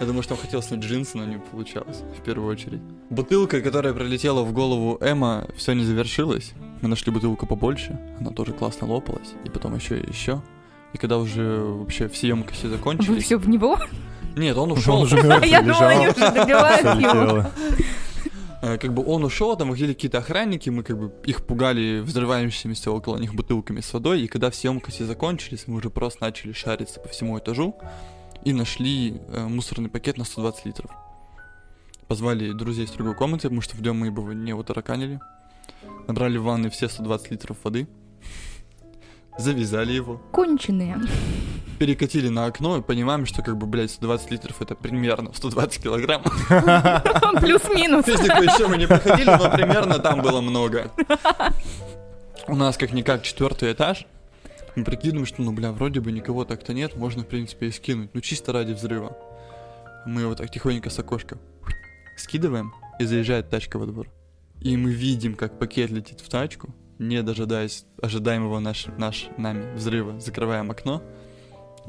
[0.00, 2.82] думаю, что он хотел снять джинсы, но не получалось, в первую очередь.
[3.08, 6.52] Бутылка, которая пролетела в голову Эма, все не завершилось.
[6.82, 10.42] Мы нашли бутылку побольше, она тоже классно лопалась, и потом еще и еще.
[10.92, 13.24] И когда уже вообще все емкости Вы закончились...
[13.24, 13.78] все в него?
[14.36, 15.00] Нет, он Он ушел.
[15.00, 17.46] уже мертвый Я думала, они уже добивают его.
[18.66, 22.90] Э, Как бы он ушел, там выходили какие-то охранники, мы как бы их пугали взрывающимися
[22.90, 26.98] около них бутылками с водой, и когда все емкости закончились, мы уже просто начали шариться
[26.98, 27.76] по всему этажу
[28.44, 30.90] и нашли э, мусорный пакет на 120 литров.
[32.08, 35.20] Позвали друзей с другой комнаты, потому что в дом мы бы не утараканили.
[36.08, 37.86] Набрали в ванной все 120 литров воды,
[39.38, 40.98] завязали его, Конченые.
[41.78, 46.22] перекатили на окно и понимаем, что как бы, блядь, 120 литров это примерно 120 килограмм.
[47.40, 48.06] Плюс-минус.
[48.06, 50.90] Физику еще мы не проходили, но примерно там было много.
[52.48, 54.06] У нас как-никак четвертый этаж.
[54.76, 58.10] Мы прикидываем, что, ну, бля, вроде бы никого так-то нет, можно, в принципе, и скинуть.
[58.12, 59.16] Ну, чисто ради взрыва.
[60.04, 61.38] Мы его так тихонько с окошка
[62.16, 64.08] скидываем, и заезжает тачка во двор.
[64.60, 70.18] И мы видим, как пакет летит в тачку, не дожидаясь ожидаемого наш, наш, нами взрыва.
[70.20, 71.02] Закрываем окно,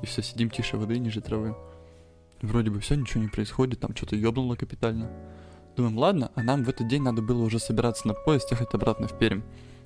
[0.02, 1.56] и все, сидим тише воды, ниже травы.
[2.42, 5.10] Вроде бы все, ничего не происходит, там что-то ёбнуло капитально.
[5.76, 9.08] Думаем, ладно, а нам в этот день надо было уже собираться на поезд, ехать обратно
[9.08, 9.42] в Пермь.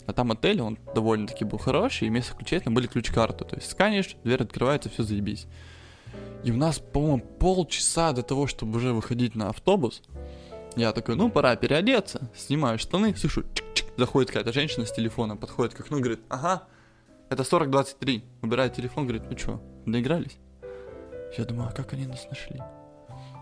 [0.07, 3.45] А там отель, он довольно-таки был хороший, и вместо ключей там были ключ-карты.
[3.45, 5.47] То есть сканишь, дверь открывается, все заебись.
[6.43, 10.01] И у нас, по-моему, полчаса до того, чтобы уже выходить на автобус,
[10.75, 15.75] я такой, ну, пора переодеться, снимаю штаны, слышу, чик-чик, заходит какая-то женщина с телефоном, подходит
[15.75, 16.63] к окну, говорит, ага,
[17.29, 18.23] это 4023.
[18.41, 20.37] Убирает телефон, говорит, ну что, доигрались?
[21.37, 22.59] Я думаю, а как они нас нашли?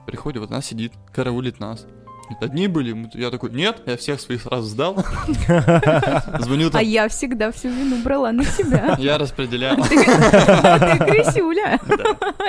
[0.06, 1.86] Приходит, вот она сидит, караулит нас.
[2.24, 4.96] Говорит, Одни были, я такой, нет, я всех своих сразу сдал.
[5.38, 8.96] Звоню А там, я всегда всю вину брала на себя.
[9.00, 9.78] я распределял.
[9.78, 9.96] Ты
[11.06, 11.80] крысюля.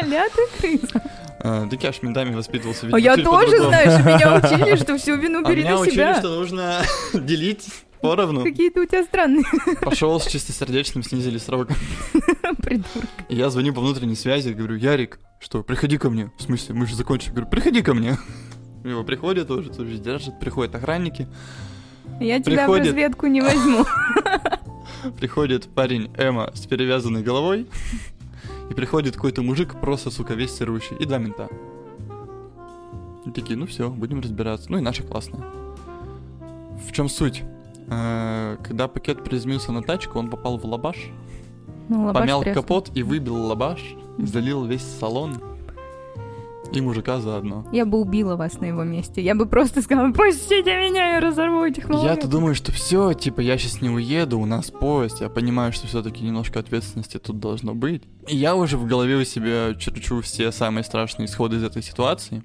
[0.03, 1.03] Ля ты крыса.
[1.43, 2.89] А, Так я ж ментами воспитывался.
[2.93, 6.19] А я тоже, знаешь, меня учили, что всю вину А бери меня на учили, себя.
[6.19, 6.83] что нужно
[7.15, 7.69] делить
[8.01, 8.43] поровну.
[8.43, 9.45] Какие-то у тебя странные
[9.81, 11.69] Пошел с чистосердечным, снизили срок.
[12.63, 13.09] придурки.
[13.29, 16.31] И я звоню по внутренней связи, говорю, Ярик, что, приходи ко мне.
[16.39, 17.31] В смысле, мы же закончили.
[17.31, 18.19] Говорю, приходи ко мне.
[18.85, 21.29] Его приходят тоже, тоже держат, приходят охранники.
[22.21, 23.85] Я тебя в разведку не возьму.
[25.19, 27.67] Приходит парень Эма с перевязанной головой.
[28.71, 30.97] И приходит какой-то мужик, просто, сука, весь серущий.
[30.97, 31.49] И два мента.
[33.27, 34.71] И такие, ну все, будем разбираться.
[34.71, 35.41] Ну и наша классная.
[36.87, 37.43] В чем суть?
[37.91, 40.97] Э, Когда пакет приземлился на тачку, он попал в лабаш,
[41.89, 42.63] Ну, лабаш помял треснул.
[42.63, 43.81] капот и выбил лабаш,
[44.19, 45.37] залил весь салон.
[46.73, 47.67] И мужика заодно.
[47.73, 49.21] Я бы убила вас на его месте.
[49.21, 52.31] Я бы просто сказала, пустите меня, я разорву этих Я-то малолеток».
[52.31, 55.21] думаю, что все, типа, я сейчас не уеду, у нас поезд.
[55.21, 58.05] Я понимаю, что все-таки немножко ответственности тут должно быть.
[58.29, 62.41] И я уже в голове у себя черчу все самые страшные исходы из этой ситуации.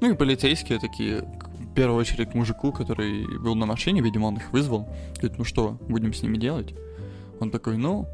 [0.00, 1.24] Ну и полицейские такие,
[1.76, 4.88] первую очередь к мужику, который был на машине, видимо, он их вызвал.
[5.16, 6.74] Говорит, ну что, будем с ними делать?
[7.40, 8.06] Он такой, ну,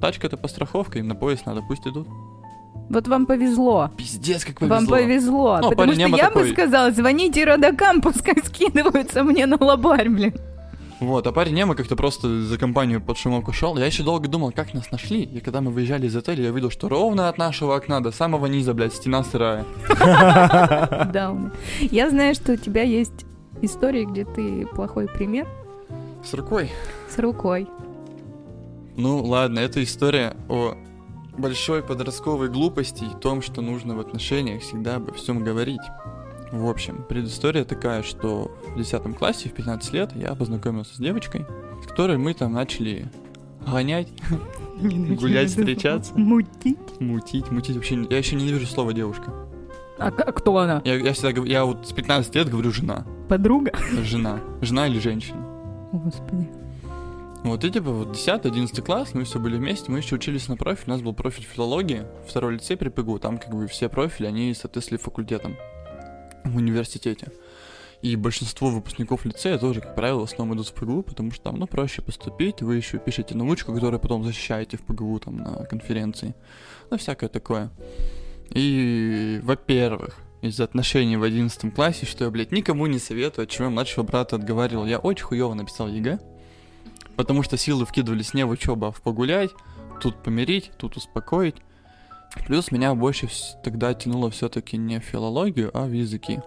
[0.00, 2.08] тачка-то по страховке, им на поезд надо, пусть идут.
[2.90, 3.90] Вот вам повезло.
[3.96, 4.76] Пиздец, как повезло.
[4.76, 5.58] Вам повезло.
[5.62, 10.08] Ну, потому парень что я такой- бы сказала, звоните родакам, пускай скидываются мне на лобарь,
[10.08, 10.34] блин.
[11.04, 13.76] Вот, а парень Немо как-то просто за компанию под шумок ушел.
[13.76, 15.22] Я еще долго думал, как нас нашли.
[15.22, 18.46] И когда мы выезжали из отеля, я видел, что ровно от нашего окна до самого
[18.46, 19.66] низа, блядь, стена сырая.
[21.12, 21.50] Дауны.
[21.80, 23.26] Я знаю, что у тебя есть
[23.60, 25.46] истории, где ты плохой пример
[26.24, 26.70] С рукой.
[27.14, 27.68] с рукой.
[28.96, 30.74] Ну, ладно, это история о
[31.36, 35.80] большой подростковой глупости и том, что нужно в отношениях всегда обо всем говорить.
[36.50, 41.46] В общем, предыстория такая, что в 10 классе, в 15 лет, я познакомился с девочкой,
[41.82, 43.06] с которой мы там начали
[43.66, 44.08] гонять,
[44.76, 46.12] Гулять, встречаться.
[46.14, 47.00] Мутить.
[47.00, 47.76] мутить, мутить.
[47.76, 49.32] Вообще, я еще ненавижу слово девушка.
[49.98, 50.82] А а кто она?
[50.84, 53.06] Я, я всегда говорю, я вот с 15 лет говорю жена.
[53.28, 53.72] Подруга?
[54.02, 54.40] Жена.
[54.60, 55.38] Жена или женщина.
[55.92, 56.48] Господи.
[57.44, 60.84] Вот и типа вот 10-11 класс, мы все были вместе, мы еще учились на профиль,
[60.86, 64.54] у нас был профиль филологии, второй лицей при ПГУ, там как бы все профили, они
[64.54, 65.54] соответствовали факультетам
[66.42, 67.28] в университете.
[68.02, 71.56] И большинство выпускников лицея тоже, как правило, в основном идут в ПГУ, потому что там,
[71.56, 76.34] ну, проще поступить, вы еще пишете научку, которую потом защищаете в ПГУ, там, на конференции,
[76.90, 77.70] ну, всякое такое.
[78.50, 83.64] И, во-первых, из-за отношений в 11 классе, что я, блядь, никому не советую, от чего
[83.64, 84.84] я младшего брата отговаривал.
[84.84, 86.20] Я очень хуево написал ЕГЭ,
[87.16, 89.50] потому что силы вкидывались не в учебу, а в погулять,
[90.00, 91.56] тут помирить, тут успокоить.
[92.46, 93.28] Плюс меня больше
[93.62, 96.40] тогда тянуло все-таки не в филологию, а в языки.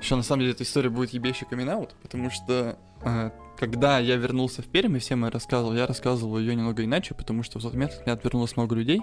[0.00, 4.62] Еще на самом деле эта история будет ебейший каминг-аут потому что э, когда я вернулся
[4.62, 7.74] в Пермь, и всем я рассказывал, я рассказывал ее немного иначе, потому что в тот
[7.74, 9.02] момент от меня отвернулось много людей,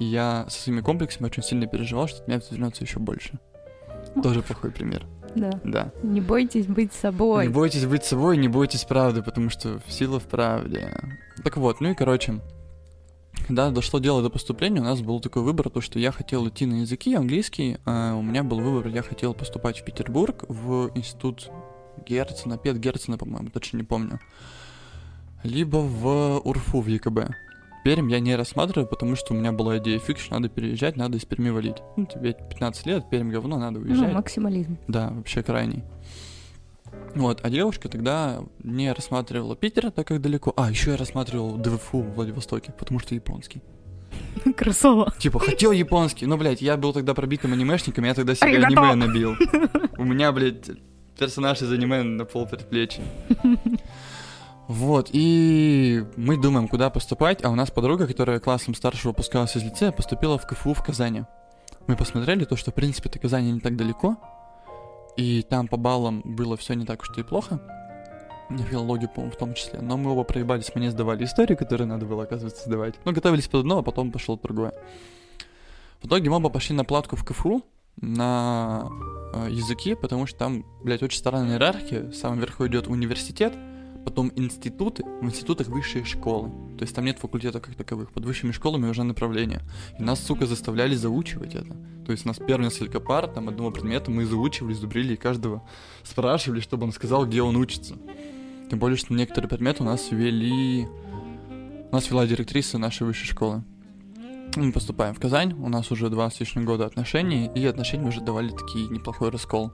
[0.00, 3.38] и я со своими комплексами очень сильно переживал, что от меня отвернется еще больше.
[4.22, 5.06] Тоже плохой пример.
[5.34, 5.50] Да.
[5.64, 5.92] Да.
[6.02, 7.46] Не бойтесь быть собой.
[7.46, 10.92] Не бойтесь быть собой, не бойтесь правды, потому что сила в правде.
[11.44, 12.40] Так вот, ну и короче,
[13.48, 16.66] когда дошло дело до поступления, у нас был такой выбор, то что я хотел идти
[16.66, 21.50] на языки, английский, а у меня был выбор, я хотел поступать в Петербург, в институт
[22.06, 24.20] Герцена, Пет Герцена, по-моему, точно не помню,
[25.44, 27.30] либо в УРФУ, в ЕКБ.
[27.84, 31.24] Пермь я не рассматриваю, потому что у меня была идея фикс, надо переезжать, надо из
[31.24, 31.76] Перми валить.
[31.96, 34.12] Ну, тебе 15 лет, Пермь говно, надо Ну, уезжать.
[34.12, 34.76] максимализм.
[34.88, 35.84] Да, вообще крайний.
[37.14, 40.52] Вот, а девушка тогда не рассматривала Питер, так как далеко.
[40.56, 43.62] А, еще я рассматривал ДВФУ в Владивостоке, потому что японский.
[44.56, 45.12] Красава.
[45.18, 46.26] Типа, хотел японский.
[46.26, 48.80] Но, блядь, я был тогда пробитым анимешником, я тогда себе Аригато.
[48.80, 49.36] аниме набил.
[49.98, 50.70] У меня, блядь,
[51.18, 53.02] персонаж из аниме на пол предплечья.
[54.68, 59.62] Вот, и мы думаем, куда поступать, а у нас подруга, которая классом старше выпускалась из
[59.62, 61.24] лицея, поступила в КФУ в Казани.
[61.86, 64.18] Мы посмотрели то, что, в принципе, до Казани не так далеко,
[65.18, 67.60] и там по баллам было все не так уж и плохо,
[68.48, 71.88] на филологию, по-моему, в том числе, но мы оба проебались, мы не сдавали историю, которую
[71.88, 72.94] надо было, оказывается, сдавать.
[73.04, 74.72] Ну, готовились под одно, а потом пошло другое.
[76.00, 77.62] В итоге мы оба пошли на платку в КФУ,
[78.00, 78.88] на
[79.34, 82.04] э, языки, потому что там, блядь, очень странная иерархия.
[82.04, 83.54] В самом верху идет университет,
[84.04, 86.50] потом институты, в институтах высшие школы.
[86.76, 88.12] То есть там нет факультетов как таковых.
[88.12, 89.62] Под высшими школами уже направления.
[89.98, 91.76] И нас, сука, заставляли заучивать это.
[92.06, 95.62] То есть у нас первые несколько пар, там, одного предмета мы заучивали, зубрили, и каждого
[96.04, 97.96] спрашивали, чтобы он сказал, где он учится.
[98.70, 100.86] Тем более, что некоторые предметы у нас вели...
[101.90, 103.62] У нас вела директриса нашей высшей школы.
[104.56, 108.20] Мы поступаем в Казань, у нас уже два с лишним года отношений, и отношения уже
[108.20, 109.72] давали такие неплохой раскол.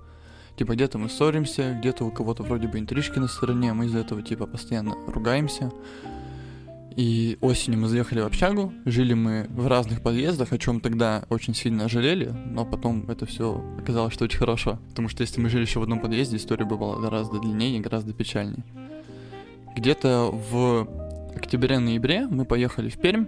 [0.56, 4.22] Типа где-то мы ссоримся, где-то у кого-то вроде бы интрижки на стороне, мы из-за этого
[4.22, 5.72] типа постоянно ругаемся.
[6.96, 11.52] И осенью мы заехали в общагу, жили мы в разных подъездах, о чем тогда очень
[11.52, 14.78] сильно жалели, но потом это все оказалось, что очень хорошо.
[14.90, 17.80] Потому что если мы жили еще в одном подъезде, история бы была гораздо длиннее и
[17.80, 18.62] гораздо печальнее.
[19.74, 20.88] Где-то в
[21.34, 23.26] октябре-ноябре мы поехали в Пермь,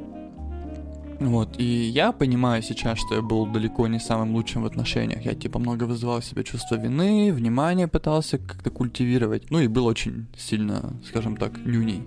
[1.19, 5.25] вот, и я понимаю сейчас, что я был далеко не самым лучшим в отношениях.
[5.25, 9.51] Я, типа, много вызывал себе чувство вины, внимание пытался как-то культивировать.
[9.51, 12.03] Ну и был очень сильно, скажем так, нюней.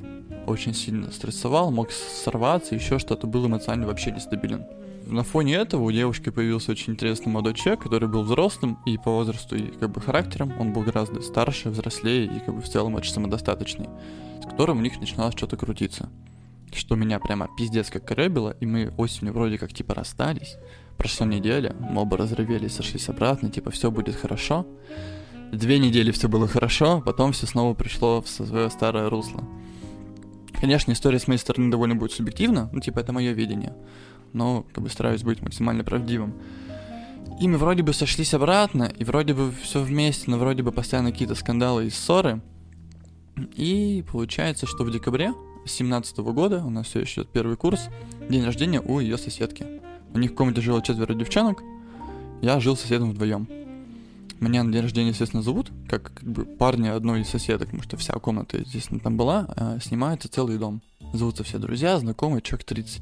[0.45, 4.66] Очень сильно стрессовал, мог сорваться, еще что-то, был эмоционально вообще нестабилен.
[5.07, 9.10] На фоне этого у девушки появился очень интересный молодой человек, который был взрослым и по
[9.10, 10.53] возрасту, и как бы характером.
[10.60, 13.89] Он был гораздо старше, взрослее и как бы в целом очень самодостаточный,
[14.39, 16.10] с которым у них начиналось что-то крутиться
[16.76, 20.57] что меня прямо пиздец как коребило, и мы осенью вроде как типа расстались.
[20.97, 24.65] Прошла неделя, мы оба разрывелись, сошлись обратно, типа все будет хорошо.
[25.51, 29.43] Две недели все было хорошо, потом все снова пришло в свое старое русло.
[30.59, 33.74] Конечно, история с моей стороны довольно будет субъективна, ну типа это мое видение,
[34.34, 36.34] но как бы стараюсь быть максимально правдивым.
[37.39, 41.11] И мы вроде бы сошлись обратно, и вроде бы все вместе, но вроде бы постоянно
[41.11, 42.41] какие-то скандалы и ссоры.
[43.55, 45.34] И получается, что в декабре
[45.72, 47.89] 17 года, у нас все еще первый курс,
[48.30, 49.65] день рождения у ее соседки.
[50.13, 51.63] У них в комнате жило четверо девчонок,
[52.41, 53.47] я жил с соседом вдвоем.
[54.39, 57.97] Меня на день рождения, естественно, зовут, как, как бы парня одной из соседок, потому что
[57.97, 60.82] вся комната, естественно, там была, а снимается целый дом.
[61.13, 63.01] Зовутся все друзья, знакомые, человек 30.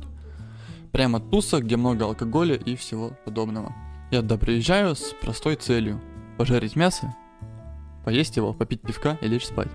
[0.92, 3.76] Прямо туса, где много алкоголя и всего подобного.
[4.10, 6.02] Я туда приезжаю с простой целью.
[6.38, 7.16] Пожарить мясо,
[8.06, 9.70] поесть его, попить пивка и лечь спать.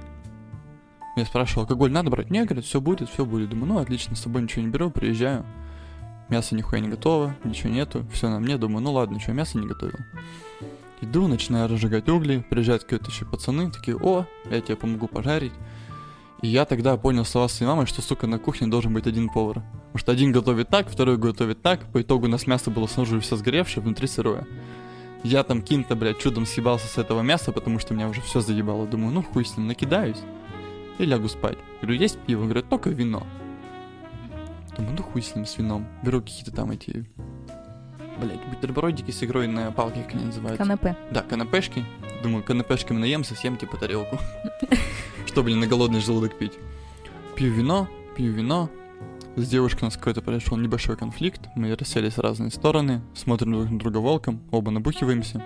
[1.15, 2.31] Я спрашивал, алкоголь надо брать?
[2.31, 3.51] Нет, говорят, все будет, все будет.
[3.51, 5.45] Думаю, ну отлично, с собой ничего не беру, приезжаю.
[6.31, 8.57] Мясо нихуя не готово, ничего нету, все на мне.
[8.57, 9.99] Думаю, ну ладно, что, мясо не готовил.
[11.03, 15.53] Иду, начинаю разжигать угли, приезжают какие-то еще пацаны, такие, о, я тебе помогу пожарить.
[16.41, 19.57] И я тогда понял слова своей мамы, что, сука, на кухне должен быть один повар.
[19.57, 23.21] Потому что один готовит так, второй готовит так, по итогу у нас мясо было снаружи
[23.21, 24.47] все сгоревшее, внутри сырое.
[25.25, 28.87] Я там каким-то, блядь, чудом съебался с этого мяса, потому что меня уже все заебало.
[28.87, 30.19] Думаю, ну хуй с ним, накидаюсь
[31.03, 31.59] и лягу спать.
[31.81, 32.45] Говорю, есть пиво?
[32.45, 33.27] Говорят, только вино.
[34.77, 35.87] Думаю, ну хуй с ним, с вином.
[36.03, 37.07] Беру какие-то там эти,
[38.21, 40.63] блядь, бутербродики с игрой на палке, как они называются.
[40.63, 40.97] Канапе.
[41.11, 41.85] Да, канапешки.
[42.23, 44.19] Думаю, канапешками наемся, съем типа тарелку.
[45.27, 46.55] Чтобы не на голодный желудок пить.
[47.37, 48.71] Пью вино, пью вино.
[49.37, 51.41] С девушкой у нас какой-то произошел небольшой конфликт.
[51.57, 55.43] Мы расселись в разные стороны, смотрим друг на друга волком, оба набухиваемся.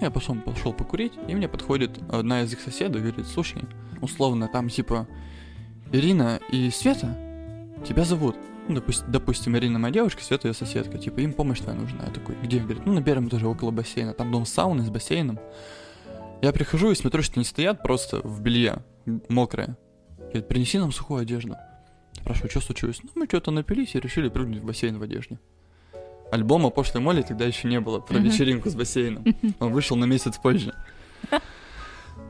[0.00, 3.62] Я пошел, пошел покурить, и мне подходит одна из их соседок и говорит, слушай,
[4.00, 5.06] условно, там типа
[5.92, 7.16] Ирина и Света
[7.86, 8.36] тебя зовут.
[8.68, 10.96] Ну, допустим, допустим, Ирина моя девушка, Света ее соседка.
[10.98, 12.04] Типа, им помощь твоя нужна.
[12.06, 12.60] Я такой, где?
[12.60, 14.12] Говорит, ну, на первом этаже около бассейна.
[14.12, 15.40] Там дом сауны с бассейном.
[16.40, 18.84] Я прихожу и смотрю, что они стоят просто в белье,
[19.28, 19.76] мокрое.
[20.18, 21.56] Говорит, принеси нам сухую одежду.
[22.12, 23.00] Спрашиваю, что случилось?
[23.02, 25.40] Ну, мы что-то напились и решили прыгнуть в бассейн в одежде.
[26.30, 29.24] Альбома «Пошлой Молли» тогда еще не было, про вечеринку с бассейном.
[29.58, 30.74] Он вышел на месяц позже.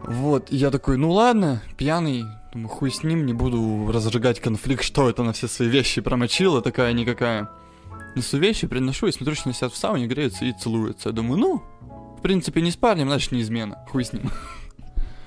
[0.03, 2.25] Вот, и я такой, ну ладно, пьяный,
[2.55, 6.63] думаю, хуй с ним, не буду разжигать конфликт, что это на все свои вещи промочила,
[6.63, 7.51] такая-никакая.
[8.17, 11.11] Несу вещи, приношу и смотрю, что они сидят в сауне, греются и целуются.
[11.11, 11.63] Я думаю, ну,
[12.19, 14.31] в принципе, не с парнем, значит, не измена, хуй с ним.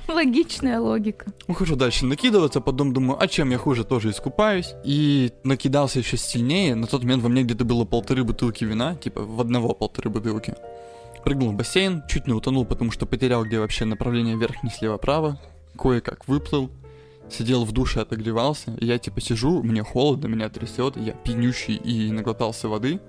[0.08, 1.32] Логичная логика.
[1.48, 4.74] Ухожу дальше накидываться, потом думаю, а чем я хуже, тоже искупаюсь.
[4.84, 6.76] И накидался еще сильнее.
[6.76, 10.56] На тот момент во мне где-то было полторы бутылки вина, типа в одного полторы бутылки.
[11.24, 15.40] Прыгнул в бассейн, чуть не утонул, потому что потерял, где вообще направление вверх, не слева-право.
[15.78, 16.70] Кое-как выплыл.
[17.30, 18.76] Сидел в душе, отогревался.
[18.82, 23.00] Я типа сижу, мне холодно, меня трясет, я пьянющий и наглотался воды.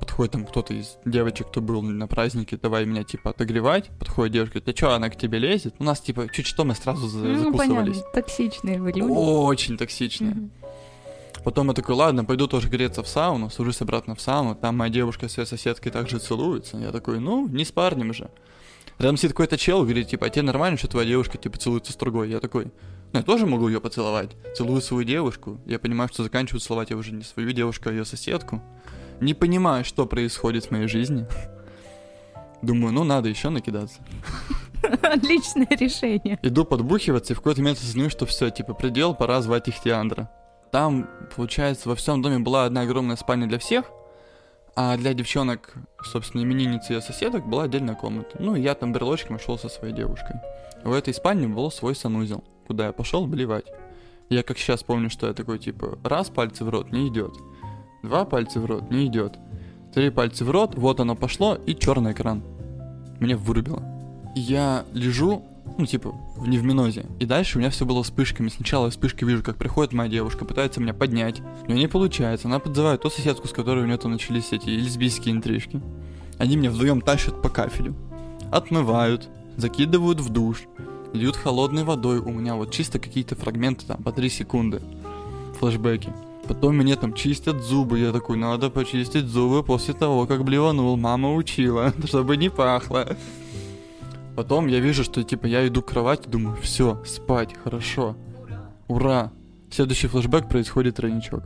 [0.00, 3.90] Подходит там кто-то из девочек, кто был на празднике, давай меня типа отогревать.
[3.98, 5.74] Подходит девушка, говорит, ты чё, она к тебе лезет?
[5.78, 7.96] У нас типа чуть что мы сразу за- Ну, закусывались.
[7.98, 9.02] понятно, токсичные вы люди.
[9.02, 10.30] Очень токсичная.
[10.34, 10.50] Мгм.
[11.44, 14.90] Потом я такой, ладно, пойду тоже греться в сауну, сажусь обратно в сауну, там моя
[14.92, 16.76] девушка с ее соседкой также целуется.
[16.76, 18.30] Я такой, ну, не с парнем же.
[18.98, 21.96] Рядом сидит какой-то чел, говорит, типа, а тебе нормально, что твоя девушка, типа, целуется с
[21.96, 22.28] другой?
[22.28, 24.32] Я такой, ну, я тоже могу ее поцеловать.
[24.54, 25.58] Целую свою девушку.
[25.64, 28.60] Я понимаю, что заканчиваю целовать я уже не свою девушку, а ее соседку.
[29.20, 31.26] Не понимаю, что происходит в моей жизни.
[32.62, 34.00] Думаю, ну, надо еще накидаться.
[35.02, 36.38] Отличное решение.
[36.42, 40.30] Иду подбухиваться, и в какой-то момент осознаю, что все, типа, предел, пора звать Ихтиандра.
[40.72, 43.86] Там, получается, во всем доме была одна огромная спальня для всех,
[44.76, 48.36] а для девчонок, собственно, именинницы и соседок была отдельная комната.
[48.38, 50.36] Ну, и я там брелочком шел со своей девушкой.
[50.84, 53.66] В этой спальне был свой санузел, куда я пошел блевать.
[54.28, 57.34] Я как сейчас помню, что я такой, типа, раз пальцы в рот, не идет.
[58.02, 59.38] Два пальца в рот, не идет.
[59.94, 62.42] Три пальца в рот, вот оно пошло, и черный экран.
[63.18, 63.82] Мне вырубило.
[64.34, 65.44] Я лежу,
[65.76, 67.06] ну, типа, в невминозе.
[67.18, 68.48] И дальше у меня все было вспышками.
[68.48, 71.40] Сначала вспышки вижу, как приходит моя девушка, пытается меня поднять.
[71.66, 72.48] Нее не получается.
[72.48, 75.82] Она подзывает ту соседку, с которой у нее там начались эти лесбийские интрижки.
[76.38, 77.94] Они меня вдвоем тащат по кафелю.
[78.50, 80.62] Отмывают, закидывают в душ,
[81.12, 82.20] льют холодной водой.
[82.20, 84.80] У меня вот чисто какие-то фрагменты там по 3 секунды.
[85.58, 86.12] Флэшбэки.
[86.50, 88.00] Потом мне там чистят зубы.
[88.00, 90.96] Я такой, надо почистить зубы после того, как блеванул.
[90.96, 93.06] Мама учила, чтобы не пахло.
[94.34, 98.16] Потом я вижу, что типа я иду к кровати, думаю, все, спать, хорошо.
[98.88, 99.30] Ура.
[99.70, 101.44] Следующий флешбэк происходит тройничок.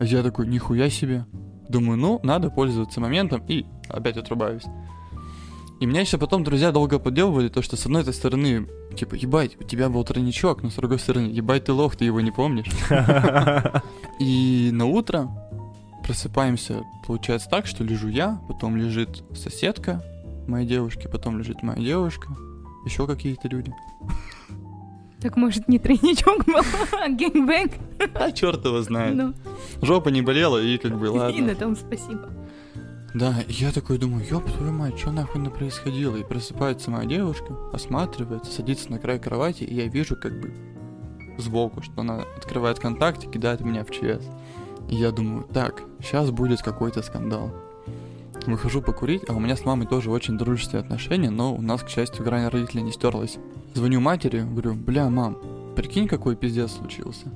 [0.00, 1.26] А Я такой, нихуя себе.
[1.68, 4.64] Думаю, ну, надо пользоваться моментом и опять отрубаюсь.
[5.80, 8.66] И меня еще потом друзья долго подделывали, то что с одной этой стороны,
[8.96, 12.20] типа, ебать, у тебя был тройничок, но с другой стороны, ебать ты лох, ты его
[12.20, 12.66] не помнишь.
[14.18, 15.28] И на утро
[16.04, 20.02] просыпаемся, получается так, что лежу я, потом лежит соседка
[20.48, 22.28] моей девушки, потом лежит моя девушка,
[22.84, 23.72] еще какие-то люди.
[25.20, 26.62] Так может не тройничок был,
[26.92, 27.72] а гэнгбэнг?
[28.14, 29.14] А черт его знает.
[29.14, 29.34] Ну,
[29.82, 31.46] Жопа не болела, и как бы и ладно.
[31.46, 32.30] на том спасибо.
[33.14, 36.16] Да, я такой думаю, ёб твою мать, что нахуй на происходило?
[36.16, 40.52] И просыпается моя девушка, осматривается, садится на край кровати, и я вижу как бы
[41.38, 44.24] сбоку, что она открывает контакт и кидает меня в ЧС.
[44.90, 47.50] И я думаю, так, сейчас будет какой-то скандал.
[48.46, 51.88] выхожу покурить, а у меня с мамой тоже очень дружеские отношения, но у нас, к
[51.88, 53.38] счастью, грань родителей не стерлась.
[53.74, 55.38] Звоню матери, говорю, бля, мам,
[55.76, 57.32] прикинь, какой пиздец случился.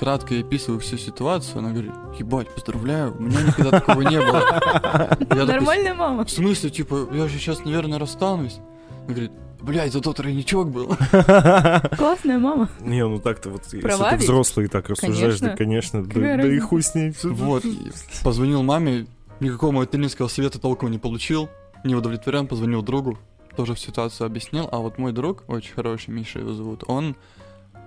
[0.00, 5.18] Кратко ей описываю всю ситуацию, она говорит, ебать, поздравляю, у меня никогда такого не было.
[5.36, 6.24] Я Нормальная мама.
[6.24, 8.60] В смысле, типа, я же сейчас, наверное, расстанусь.
[9.04, 10.96] Она говорит, блядь, зато тройничок был.
[11.98, 12.70] Классная мама.
[12.80, 14.24] Не, ну так-то вот, если Права ты ведь?
[14.24, 16.66] взрослый так рассуждаешь, да, конечно, да, Какая да и разница?
[16.66, 17.14] хуй с ней.
[17.22, 17.92] Вот, и
[18.24, 19.06] позвонил маме,
[19.40, 21.50] никакого материнского совета толком не получил,
[21.84, 23.18] не удовлетворен, позвонил другу,
[23.54, 27.16] тоже всю ситуацию объяснил, а вот мой друг, очень хороший, Миша его зовут, он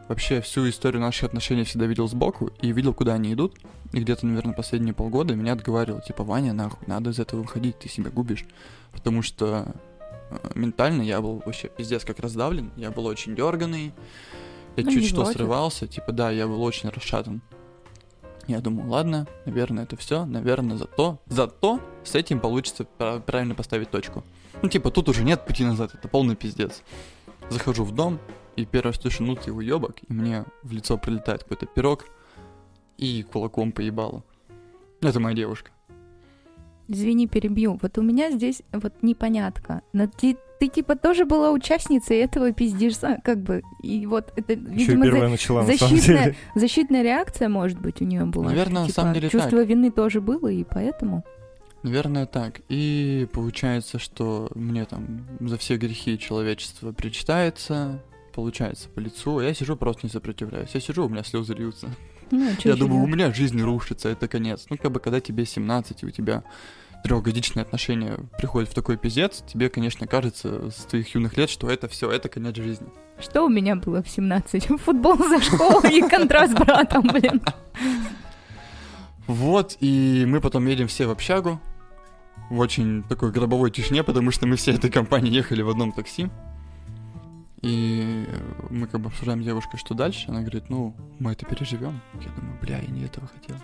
[0.08, 3.58] вообще всю историю наших отношений всегда видел сбоку и видел, куда они идут,
[3.94, 7.90] и где-то, наверное, последние полгода меня отговаривал, типа, Ваня, нахуй, надо из этого выходить, ты
[7.90, 8.46] себя губишь,
[8.92, 9.74] потому что
[10.30, 13.94] э, ментально я был вообще пиздец как раздавлен, я был очень дерганый,
[14.76, 15.38] я Ну, чуть что хватит.
[15.38, 17.42] срывался, типа, да, я был очень расшатан.
[18.46, 23.90] Я думаю, ладно, наверное, это все, наверное, зато, зато с этим получится пра- правильно поставить
[23.90, 24.24] точку.
[24.62, 26.82] Ну, типа, тут уже нет пути назад, это полный пиздец.
[27.50, 28.20] Захожу в дом,
[28.56, 32.06] и первый раз слышу, ну ты уебок, и мне в лицо прилетает какой-то пирог,
[32.98, 34.24] и кулаком поебало.
[35.02, 35.72] Это моя девушка.
[36.88, 37.80] Извини, перебью.
[37.82, 39.82] Вот у меня здесь вот непонятка.
[39.94, 43.64] Но ты, ты типа тоже была участницей этого пиздежа, как бы.
[43.82, 48.26] И вот это, Еще видимо, за- начала, на защитная, защитная реакция, может быть, у нее
[48.26, 48.46] была.
[48.48, 51.24] Наверное, на Типа, самом деле Чувство вины тоже было, и поэтому.
[51.84, 52.62] Наверное, так.
[52.70, 58.02] И получается, что мне там за все грехи человечества причитается,
[58.34, 59.40] получается по лицу.
[59.40, 60.72] Я сижу, просто не сопротивляюсь.
[60.74, 61.90] Я сижу, у меня слезы льются.
[62.32, 64.66] Ну, а Я думаю, у меня жизнь рушится, это конец.
[64.70, 66.44] Ну, как бы, когда тебе 17, и у тебя
[67.04, 71.88] трехгодичные отношения приходят в такой пиздец, тебе, конечно, кажется с твоих юных лет, что это
[71.88, 72.88] все, это конец жизни.
[73.20, 74.68] Что у меня было в 17?
[74.82, 77.42] Футбол за школу и контраст с братом, блин.
[79.28, 81.60] Вот, и мы потом едем все в общагу,
[82.50, 86.30] в очень такой гробовой тишине, потому что мы все этой компанией ехали в одном такси.
[87.64, 88.28] И
[88.70, 90.26] мы как бы обсуждаем девушкой, что дальше.
[90.30, 92.02] Она говорит, ну, мы это переживем.
[92.22, 93.56] Я думаю, бля, я не этого хотел.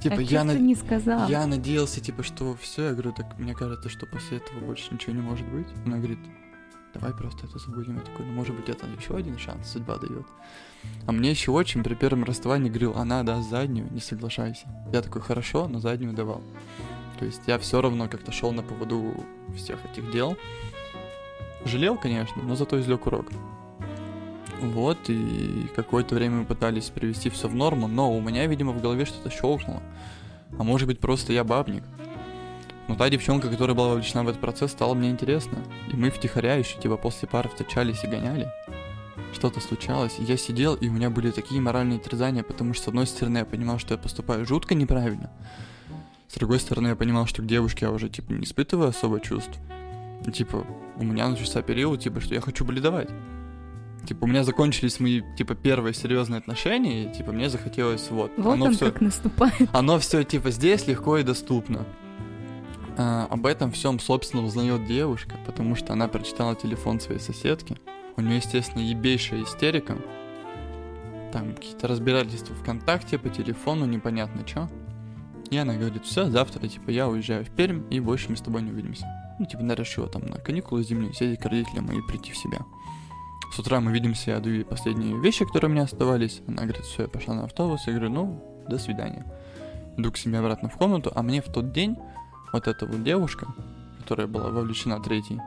[0.00, 1.28] Типа, а я, чё на- ты не сказал?
[1.28, 2.84] я надеялся, типа, что все.
[2.88, 5.66] Я говорю, так мне кажется, что после этого больше ничего не может быть.
[5.86, 6.18] Она говорит,
[6.94, 7.96] давай просто это забудем.
[7.96, 10.26] Я такой, ну, может быть, это еще один шанс судьба дает.
[11.06, 14.66] А мне еще очень при первом расставании говорил, она даст заднюю, не соглашайся.
[14.92, 16.42] Я такой, хорошо, но заднюю давал.
[17.18, 19.24] То есть я все равно как-то шел на поводу
[19.56, 20.36] всех этих дел.
[21.64, 23.26] Жалел, конечно, но зато извлек урок.
[24.60, 28.80] Вот, и какое-то время мы пытались привести все в норму, но у меня, видимо, в
[28.80, 29.82] голове что-то щелкнуло.
[30.58, 31.84] А может быть, просто я бабник.
[32.88, 35.58] Но та девчонка, которая была вовлечена в этот процесс, стала мне интересна.
[35.92, 38.50] И мы втихаря еще, типа, после пары встречались и гоняли.
[39.34, 43.06] Что-то случалось, я сидел, и у меня были такие моральные терзания, потому что, с одной
[43.06, 45.30] стороны, я понимал, что я поступаю жутко неправильно.
[46.28, 49.58] С другой стороны, я понимал, что к девушке я уже, типа, не испытываю особо чувств.
[50.32, 50.66] Типа,
[50.96, 53.08] у меня начался период, типа, что я хочу бледовать.
[54.06, 58.32] Типа, у меня закончились мои, типа, первые серьезные отношения, и, типа, мне захотелось, вот.
[58.36, 59.68] Вот оно он всё- как наступает.
[59.72, 61.84] оно все типа здесь легко и доступно.
[62.96, 67.76] А, об этом всем, собственно, узнает девушка, потому что она прочитала телефон своей соседки.
[68.16, 69.96] У нее, естественно, ебейшая истерика.
[71.32, 74.68] Там какие-то разбирательства ВКонтакте по телефону, непонятно что.
[75.50, 78.62] И она говорит, все, завтра, типа, я уезжаю в Пермь, и больше мы с тобой
[78.62, 79.06] не увидимся.
[79.38, 82.58] Ну, типа, она решила там на каникулы зимние съездить к родителям и прийти в себя.
[83.52, 86.42] С утра мы видимся, я даю ей последние вещи, которые у меня оставались.
[86.46, 87.86] Она говорит, все, я пошла на автобус.
[87.86, 89.24] Я говорю, ну, до свидания
[89.98, 91.96] иду к себе обратно в комнату, а мне в тот день
[92.52, 93.48] вот эта вот девушка,
[93.98, 95.40] которая была вовлечена третьей,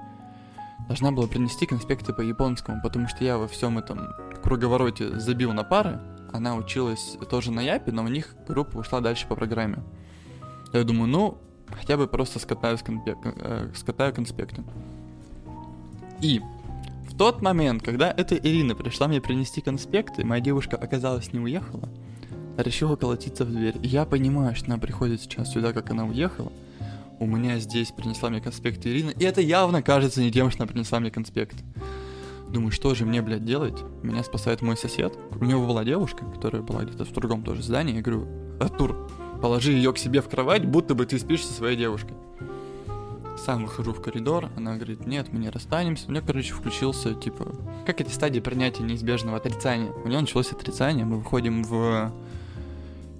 [0.87, 4.09] должна была принести конспекты по японскому, потому что я во всем этом
[4.43, 5.99] круговороте забил на пары,
[6.33, 9.83] она училась тоже на Япе, но у них группа ушла дальше по программе.
[10.73, 11.37] Я думаю, ну,
[11.77, 14.63] хотя бы просто скатаю, с конспе- э, скатаю конспекты.
[16.21, 16.41] И
[17.09, 21.89] в тот момент, когда эта Ирина пришла мне принести конспекты, моя девушка оказалось не уехала,
[22.57, 23.75] решила колотиться в дверь.
[23.83, 26.51] Я понимаю, что она приходит сейчас сюда, как она уехала.
[27.19, 30.71] У меня здесь принесла мне конспекты Ирина, и это явно кажется не тем, что она
[30.71, 31.63] принесла мне конспект.
[32.49, 33.81] Думаю, что же мне, блядь, делать?
[34.03, 35.13] Меня спасает мой сосед.
[35.39, 37.95] У него была девушка, которая была где-то в другом тоже здании.
[37.95, 38.27] Я говорю,
[38.59, 39.09] Артур,
[39.41, 42.15] положи ее к себе в кровать, будто бы ты спишь со своей девушкой.
[43.37, 46.07] Сам выхожу в коридор, она говорит, нет, мы не расстанемся.
[46.07, 47.47] У меня, короче, включился, типа,
[47.87, 49.91] как эти стадии принятия неизбежного отрицания.
[49.91, 52.11] У него началось отрицание, мы выходим в,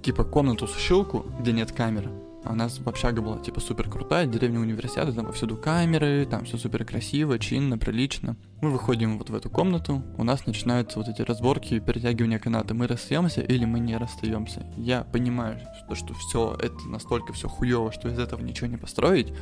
[0.02, 2.10] типа, комнату-сушилку, где нет камеры.
[2.44, 6.56] А у нас общага была, типа, супер крутая, деревня университета, там повсюду камеры, там все
[6.56, 8.36] супер красиво, чинно, прилично.
[8.60, 12.74] Мы выходим вот в эту комнату, у нас начинаются вот эти разборки и перетягивания каната.
[12.74, 14.66] Мы расстаемся или мы не расстаемся.
[14.76, 19.32] Я понимаю, что, что все это настолько все хуево, что из этого ничего не построить.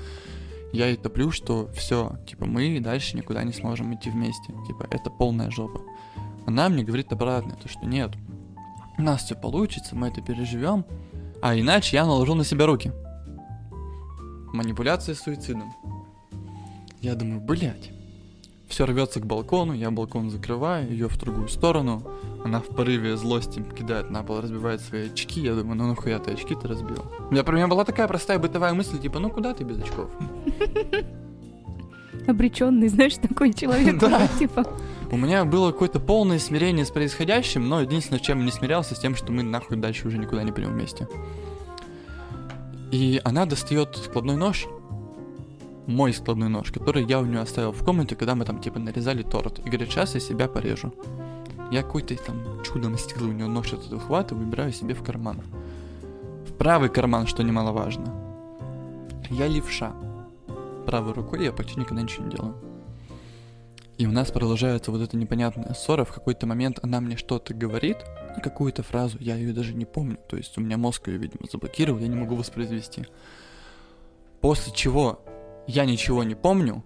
[0.72, 4.52] Я и топлю, что все, типа, мы дальше никуда не сможем идти вместе.
[4.66, 5.80] Типа, это полная жопа.
[6.46, 8.12] Она мне говорит обратное, то что нет,
[8.98, 10.84] у нас все получится, мы это переживем,
[11.42, 12.92] а иначе я наложу на себя руки.
[14.52, 15.72] Манипуляция с суицидом.
[17.00, 17.90] Я думаю, блядь.
[18.68, 22.04] Все рвется к балкону, я балкон закрываю, ее в другую сторону.
[22.44, 25.40] Она в порыве злости кидает на пол, разбивает свои очки.
[25.40, 27.04] Я думаю, ну нахуя ты очки-то разбил?
[27.28, 30.08] У меня, у меня была такая простая бытовая мысль, типа, ну куда ты без очков?
[32.28, 34.00] Обреченный, знаешь, такой человек.
[34.38, 34.64] Типа,
[35.12, 39.00] У меня было какое-то полное смирение с происходящим, но единственное, чем я не смирялся, с
[39.00, 41.08] тем, что мы нахуй дальше уже никуда не пойдем вместе.
[42.92, 44.68] И она достает складной нож,
[45.88, 49.24] мой складной нож, который я у нее оставил в комнате, когда мы там типа нарезали
[49.24, 49.58] торт.
[49.58, 50.94] И говорит, сейчас я себя порежу.
[51.72, 55.40] Я какой-то там чудом стеклы у нее нож этот выхватываю, выбираю себе в карман.
[56.48, 58.14] В правый карман, что немаловажно.
[59.28, 59.92] Я левша.
[60.86, 62.69] Правой рукой я почти никогда ничего не делаю.
[64.00, 66.06] И у нас продолжается вот эта непонятная ссора.
[66.06, 67.98] В какой-то момент она мне что-то говорит,
[68.42, 70.16] какую-то фразу, я ее даже не помню.
[70.26, 73.04] То есть у меня мозг ее, видимо, заблокировал, я не могу воспроизвести.
[74.40, 75.22] После чего
[75.66, 76.82] я ничего не помню,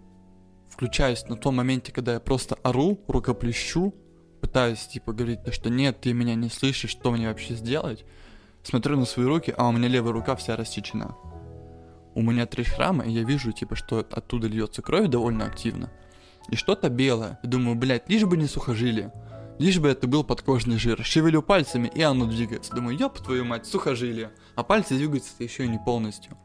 [0.68, 3.94] включаюсь на том моменте, когда я просто ору, рукоплещу,
[4.40, 8.04] пытаюсь, типа, говорить, да что нет, ты меня не слышишь, что мне вообще сделать.
[8.64, 11.14] Смотрю на свои руки, а у меня левая рука вся рассечена.
[12.16, 15.92] У меня три шрама, и я вижу, типа, что оттуда льется кровь довольно активно.
[16.48, 17.38] И что-то белое.
[17.42, 19.12] Думаю, блядь, лишь бы не сухожилие.
[19.58, 21.04] Лишь бы это был подкожный жир.
[21.04, 22.74] Шевелю пальцами, и оно двигается.
[22.74, 24.30] Думаю, ёб твою мать, сухожилие.
[24.56, 26.36] А пальцы двигаются еще и не полностью.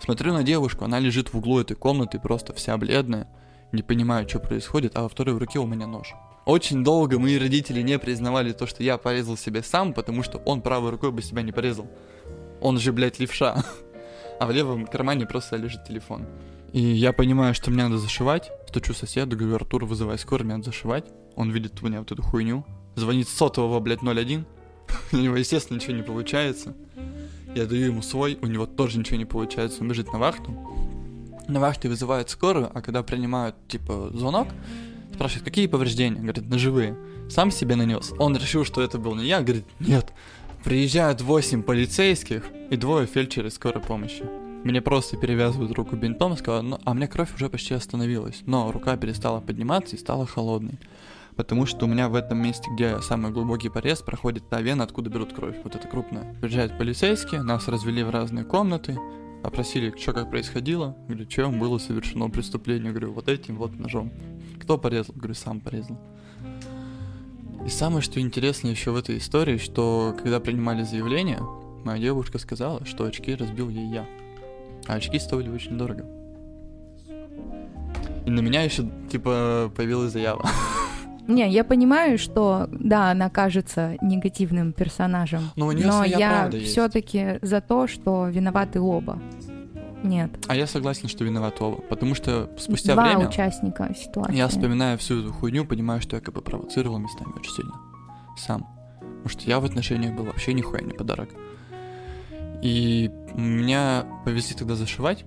[0.00, 3.28] Смотрю на девушку, она лежит в углу этой комнаты, просто вся бледная.
[3.72, 6.14] Не понимаю, что происходит, а во второй руке у меня нож.
[6.44, 10.60] Очень долго мои родители не признавали то, что я порезал себе сам, потому что он
[10.60, 11.88] правой рукой бы себя не порезал.
[12.60, 13.64] Он же, блядь, левша.
[14.40, 16.26] А в левом кармане просто лежит телефон.
[16.74, 18.50] И я понимаю, что мне надо зашивать.
[18.66, 21.04] Стучу соседу, говорю, Артур, вызывай скорую, мне надо зашивать.
[21.36, 22.66] Он видит у меня вот эту хуйню.
[22.96, 24.44] Звонит сотового, блядь, 01.
[25.12, 26.74] У него, естественно, ничего не получается.
[27.54, 29.82] Я даю ему свой, у него тоже ничего не получается.
[29.82, 30.52] Он бежит на вахту.
[31.46, 34.48] На вахте вызывают скорую, а когда принимают, типа, звонок,
[35.14, 36.18] спрашивают, какие повреждения?
[36.18, 36.96] Говорит, ножевые.
[37.30, 38.12] Сам себе нанес.
[38.18, 39.42] Он решил, что это был не я.
[39.42, 40.12] Говорит, нет.
[40.64, 44.24] Приезжают 8 полицейских и двое фельдшеры скорой помощи.
[44.64, 48.40] Мне просто перевязывают руку бинтом, сказал, ну, а меня кровь уже почти остановилась.
[48.46, 50.78] Но рука перестала подниматься и стала холодной.
[51.36, 55.10] Потому что у меня в этом месте, где самый глубокий порез, проходит та вена, откуда
[55.10, 55.56] берут кровь.
[55.64, 56.34] Вот это крупная.
[56.40, 58.98] Приезжают полицейские, нас развели в разные комнаты,
[59.42, 60.96] опросили, что как происходило.
[61.08, 62.92] Говорю, чем было совершено преступление.
[62.92, 64.12] Говорю, вот этим вот ножом.
[64.62, 65.14] Кто порезал?
[65.14, 66.00] Говорю, сам порезал.
[67.66, 71.40] И самое, что интересно еще в этой истории, что когда принимали заявление,
[71.84, 74.06] моя девушка сказала, что очки разбил ей я.
[74.86, 76.04] А очки стоили очень дорого.
[78.26, 80.44] И на меня еще, типа, появилась заява.
[81.28, 86.60] Не, я понимаю, что да, она кажется негативным персонажем, Но у неё но своя я
[86.60, 89.18] все-таки за то, что виноваты оба.
[90.02, 90.30] Нет.
[90.48, 91.80] А я согласен, что виноват оба.
[91.80, 94.36] Потому что спустя Два время участника ситуации.
[94.36, 97.72] я вспоминаю всю эту хуйню, понимаю, что я как бы провоцировал местами очень сильно.
[98.36, 98.66] Сам.
[99.00, 101.30] Потому что я в отношениях был вообще нихуя не подарок.
[102.64, 105.26] И меня повезли тогда зашивать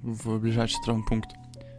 [0.00, 1.28] в ближайший травмпункт.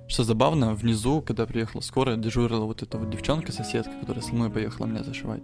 [0.08, 4.86] Что забавно, внизу, когда приехала скорая, дежурила вот эта вот девчонка-соседка, которая со мной поехала
[4.86, 5.42] меня зашивать.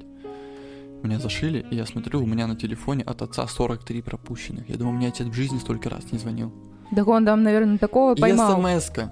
[1.01, 4.69] Меня зашили, и я смотрю, у меня на телефоне от отца 43 пропущенных.
[4.69, 6.53] Я думаю, мне отец в жизни столько раз не звонил.
[6.95, 8.61] Так он там, наверное, такого И поймал.
[8.61, 9.11] смс-ка.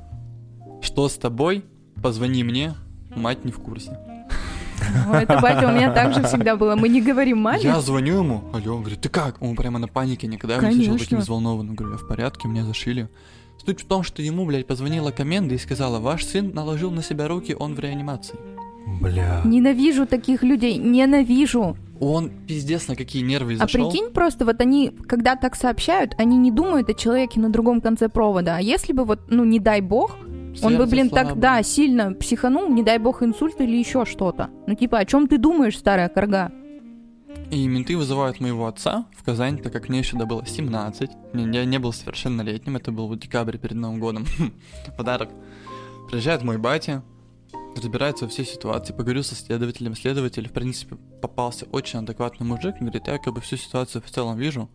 [0.84, 1.66] Что с тобой?
[2.04, 2.76] Позвони мне.
[3.16, 3.98] Мать не в курсе.
[5.14, 6.76] Это батя у меня также всегда было.
[6.76, 7.62] Мы не говорим маме.
[7.62, 9.42] Я звоню ему, алло, он говорит, ты как?
[9.42, 11.76] Он прямо на панике, никогда не слышал таким взволнованным.
[11.76, 13.10] Говорю, я в порядке, меня зашили.
[13.66, 17.28] Суть в том, что ему, блядь, позвонила коменда и сказала, ваш сын наложил на себя
[17.28, 18.36] руки, он в реанимации.
[19.02, 19.42] Бля.
[19.44, 21.76] Ненавижу таких людей, ненавижу.
[22.00, 23.90] Он пиздец на какие нервы А зашел.
[23.90, 28.08] прикинь, просто вот они, когда так сообщают, они не думают о человеке на другом конце
[28.08, 28.58] провода.
[28.58, 30.16] А если бы вот, ну, не дай бог,
[30.64, 31.42] он бы, блин, так, слабое.
[31.42, 34.50] да, сильно психанул, не дай бог инсульт или еще что-то.
[34.68, 36.52] Ну, типа, о чем ты думаешь, старая корга?
[37.52, 41.12] И менты вызывают моего отца в Казань, так как мне еще было 17.
[41.34, 44.26] Не- Я не был совершеннолетним, это был вот декабрь перед Новым годом.
[44.98, 45.30] Подарок.
[46.10, 47.04] Приезжает мой батя,
[47.76, 49.96] разбирается во всей ситуации, поговорю со следователем.
[49.96, 54.38] Следователь, в принципе, попался очень адекватный мужик, говорит, я как бы всю ситуацию в целом
[54.38, 54.70] вижу.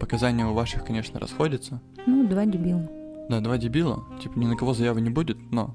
[0.00, 1.80] показания у ваших, конечно, расходятся.
[2.06, 2.88] Ну, два дебила.
[3.30, 5.72] Да, два дебила, типа ни на кого заявы не будет, но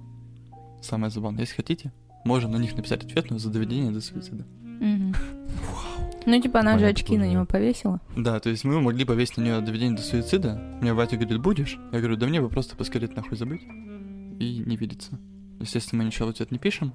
[0.81, 1.93] самое забавное, если хотите,
[2.25, 4.45] можем на них написать ответную за доведение до суицида.
[6.27, 8.01] Ну, типа, она же Моя очки на него повесила.
[8.17, 10.59] Да, то есть мы могли повесить на нее доведение до суицида.
[10.81, 11.77] Мне батя говорит, будешь?
[11.91, 15.19] Я говорю, да мне бы просто поскорее нахуй забыть и не видеться.
[15.59, 16.93] Естественно, мы ничего в ответ не пишем.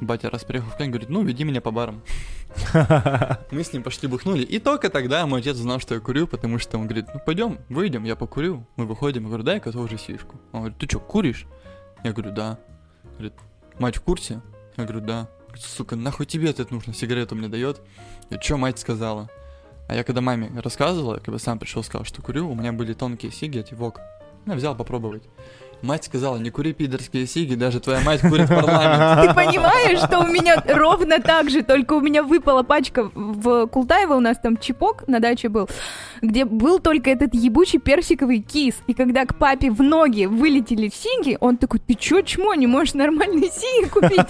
[0.00, 2.02] Батя раз приехал в Кань, говорит, ну, веди меня по барам.
[3.50, 4.42] Мы с ним пошли бухнули.
[4.42, 7.58] И только тогда мой отец знал, что я курю, потому что он говорит, ну, пойдем,
[7.68, 8.66] выйдем, я покурю.
[8.76, 10.36] Мы выходим, я говорю, дай-ка тоже сишку.
[10.52, 11.46] Он говорит, ты что, куришь?
[12.04, 12.58] Я говорю, да.
[13.14, 13.34] Говорит,
[13.78, 14.40] мать в курсе?
[14.76, 15.28] Я говорю, да.
[15.56, 16.94] Сука, нахуй тебе это нужно?
[16.94, 17.80] Сигарету мне дает.
[18.30, 19.28] Я что мать сказала?
[19.88, 23.32] А я когда маме рассказывала, когда сам пришел, сказал, что курю, у меня были тонкие
[23.32, 24.00] сиги, эти вок.
[24.46, 25.24] Я взял попробовать.
[25.80, 29.22] Мать сказала, не кури пидорские сиги, даже твоя мать курит парламент.
[29.28, 34.14] Ты понимаешь, что у меня ровно так же, только у меня выпала пачка в Култаево,
[34.14, 35.68] у нас там чипок на даче был,
[36.20, 38.74] где был только этот ебучий персиковый кис.
[38.88, 42.94] И когда к папе в ноги вылетели сиги, он такой, ты чё, чмо, не можешь
[42.94, 44.26] нормальные сиги купить?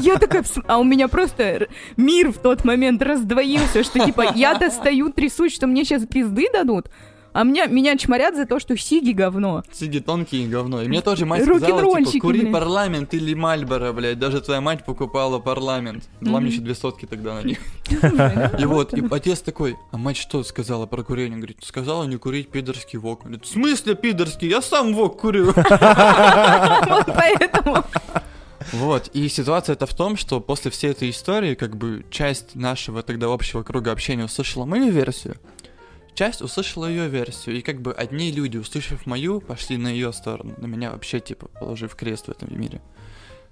[0.04, 5.10] Я такая, а у меня просто мир в тот момент раздвоился, что типа я-то стою,
[5.10, 6.86] трясусь, что мне сейчас пизды дадут,
[7.32, 9.62] а меня, меня чморят за то, что сиги говно.
[9.72, 10.82] Сиги тонкие говно.
[10.82, 12.52] И мне тоже мать сказала, типа, кури блядь.
[12.52, 14.18] парламент или Мальборо, блядь.
[14.18, 16.08] Даже твоя мать покупала парламент.
[16.20, 16.52] Дала мне Мгм.
[16.54, 17.58] еще две сотки тогда на них.
[17.90, 21.36] И И вот, и отец такой, а мать что сказала про курение?
[21.38, 23.22] Говорит, сказала не курить пидорский вок.
[23.22, 24.48] Говорит, в смысле пидорский?
[24.48, 25.52] Я сам вок курю.
[25.54, 27.84] Вот поэтому.
[28.72, 33.02] Вот, и ситуация это в том, что после всей этой истории, как бы, часть нашего
[33.02, 35.36] тогда общего круга общения услышала мою версию,
[36.14, 40.54] часть услышала ее версию, и как бы одни люди, услышав мою, пошли на ее сторону,
[40.58, 42.80] на меня вообще, типа, положив крест в этом мире.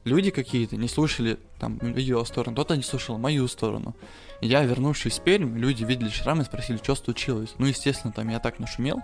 [0.05, 3.95] Люди какие-то не слушали там ее сторону, кто-то не слушал мою сторону.
[4.41, 7.55] Я, вернувшись в Пермь, люди видели шрамы и спросили, что случилось.
[7.59, 9.01] Ну, естественно, там я так нашумел,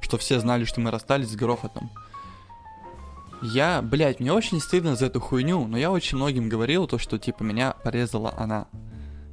[0.00, 1.90] что все знали, что мы расстались с грохотом.
[3.42, 7.18] Я, блядь, мне очень стыдно за эту хуйню, но я очень многим говорил то, что,
[7.18, 8.68] типа, меня порезала она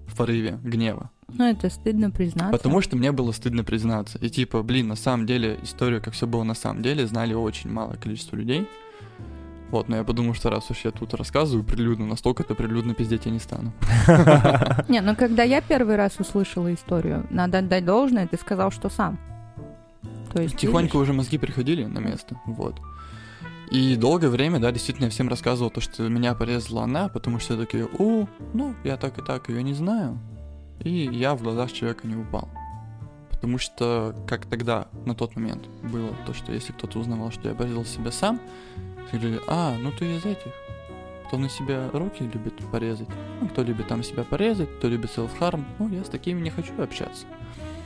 [0.08, 1.12] в порыве гнева.
[1.34, 2.58] Ну, это стыдно признаться.
[2.58, 4.18] Потому что мне было стыдно признаться.
[4.20, 7.72] И, типа, блин, на самом деле, историю, как все было на самом деле, знали очень
[7.72, 8.68] малое количество людей.
[9.72, 13.32] Вот, но я подумал, что раз уж я тут рассказываю прилюдно, настолько-то прилюдно пиздеть я
[13.32, 13.72] не стану.
[14.90, 19.18] Не, ну когда я первый раз услышала историю, надо отдать должное, ты сказал, что сам.
[20.34, 22.76] То есть, Тихонько уже мозги приходили на место, вот.
[23.72, 27.56] И долгое время, да, действительно, я всем рассказывал то, что меня порезала она, потому что
[27.56, 30.20] такие, у, ну, я так и так ее не знаю.
[30.84, 32.50] И я в глазах человека не упал.
[33.32, 37.56] Потому что, как тогда, на тот момент, было то, что если кто-то узнавал, что я
[37.56, 38.40] порезал себя сам,
[39.12, 40.52] говорили, а, ну ты из этих.
[41.28, 43.08] Кто на себя руки любит порезать.
[43.40, 45.66] Ну, кто любит там себя порезать, кто любит селф-харм.
[45.80, 47.26] Ну, я с такими не хочу общаться.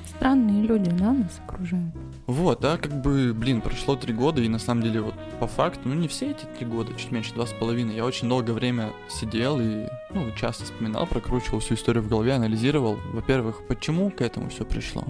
[0.07, 1.93] Странные люди, да, нас окружают.
[2.25, 5.81] Вот, да, как бы, блин, прошло три года, и на самом деле, вот, по факту,
[5.85, 8.91] ну, не все эти три года, чуть меньше, два с половиной, я очень долгое время
[9.09, 9.85] сидел и,
[10.15, 15.03] ну, часто вспоминал, прокручивал всю историю в голове, анализировал, во-первых, почему к этому все пришло,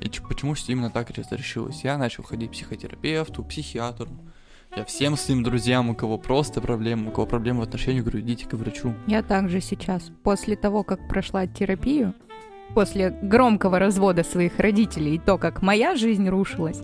[0.00, 1.84] и почему именно так разрешилось.
[1.84, 4.08] Я начал ходить к психотерапевту, психиатру,
[4.76, 8.46] я всем своим друзьям, у кого просто проблемы, у кого проблемы в отношениях, говорю, идите
[8.46, 8.94] к врачу.
[9.06, 12.14] Я также сейчас, после того, как прошла терапию,
[12.74, 16.82] после громкого развода своих родителей и то, как моя жизнь рушилась,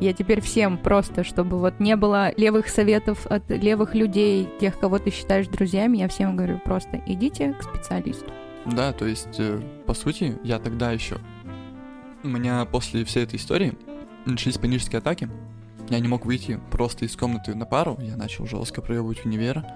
[0.00, 4.98] я теперь всем просто, чтобы вот не было левых советов от левых людей, тех, кого
[4.98, 8.30] ты считаешь друзьями, я всем говорю просто идите к специалисту.
[8.66, 11.18] Да, то есть, э, по сути, я тогда еще...
[12.22, 13.74] У меня после всей этой истории
[14.24, 15.28] начались панические атаки.
[15.90, 17.98] Я не мог выйти просто из комнаты на пару.
[18.00, 19.66] Я начал жестко проебывать универа.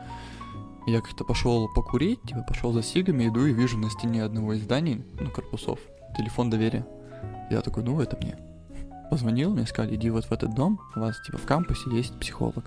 [0.86, 4.62] Я как-то пошел покурить, типа пошел за сигами, иду и вижу на стене одного из
[4.62, 5.80] зданий, ну, корпусов,
[6.16, 6.86] телефон доверия.
[7.50, 8.38] Я такой, ну, это мне.
[9.10, 12.64] Позвонил, мне сказали, иди вот в этот дом, у вас, типа, в кампусе есть психолог.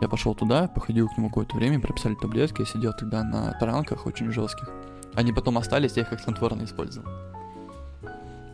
[0.00, 4.06] Я пошел туда, походил к нему какое-то время, прописали таблетки, я сидел тогда на таранках
[4.06, 4.68] очень жестких.
[5.14, 7.08] Они потом остались, я их как снотворно использовал.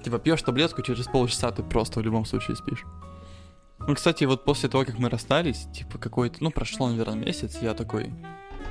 [0.04, 2.84] Типа пьешь таблетку, через полчаса ты просто в любом случае спишь.
[3.78, 7.74] Ну, кстати, вот после того, как мы расстались, типа какой-то, ну, прошло, наверное, месяц, я
[7.74, 8.12] такой,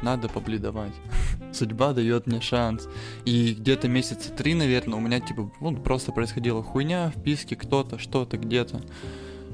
[0.01, 0.93] надо побледовать.
[1.53, 2.88] Судьба дает мне шанс.
[3.26, 8.38] И где-то месяца три, наверное, у меня, типа, ну, просто происходила хуйня, вписки, кто-то, что-то,
[8.38, 8.81] где-то.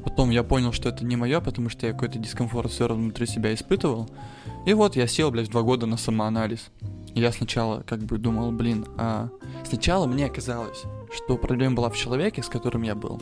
[0.03, 3.25] Потом я понял, что это не мое, потому что я какой-то дискомфорт все равно внутри
[3.25, 4.07] себя испытывал.
[4.65, 6.69] И вот я сел, блядь, два года на самоанализ.
[7.15, 9.29] Я сначала как бы думал, блин, а...
[9.67, 13.19] Сначала мне казалось, что проблема была в человеке, с которым я был.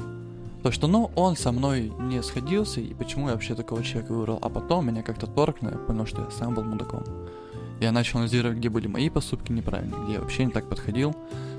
[0.64, 4.40] То, что, ну, он со мной не сходился, и почему я вообще такого человека выбрал.
[4.42, 7.04] А потом меня как-то торкнуло, я понял, что я сам был мудаком.
[7.82, 11.14] Я начал анализировать, где были мои поступки неправильные, где я вообще не так подходил.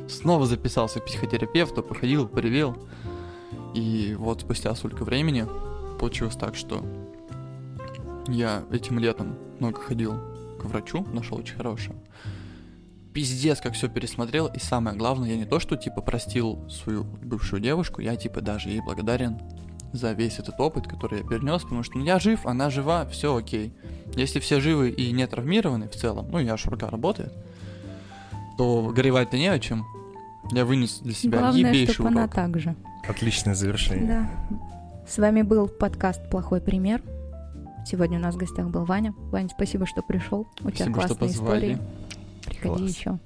[0.08, 2.78] Снова записался к психотерапевту, походил, привел.
[3.74, 5.46] И вот спустя столько времени
[6.00, 6.82] получилось так, что
[8.26, 10.14] я этим летом много ходил
[10.58, 11.96] к врачу, нашел очень хорошего.
[13.14, 17.62] Пиздец, как все пересмотрел, и самое главное, я не то, что типа простил свою бывшую
[17.62, 19.38] девушку, я типа даже ей благодарен
[19.92, 23.36] за весь этот опыт, который я перенес, потому что ну, я жив, она жива, все
[23.36, 23.72] окей.
[24.16, 27.32] Если все живы и не травмированы в целом, ну, я рука работает,
[28.58, 29.86] то горевать-то не о чем.
[30.50, 32.18] Я вынес для себя Главное, ебейший чтобы урок.
[32.18, 32.74] она так же.
[33.08, 34.28] Отличное завершение.
[34.50, 34.56] Да.
[35.08, 37.00] С вами был подкаст «Плохой пример».
[37.86, 39.14] Сегодня у нас в гостях был Ваня.
[39.30, 40.48] Ваня, спасибо, что пришел.
[40.62, 41.72] У тебя Спасибо, что классные позвали.
[41.74, 42.03] истории.
[42.64, 42.96] Приходи Класс.
[42.96, 43.18] еще.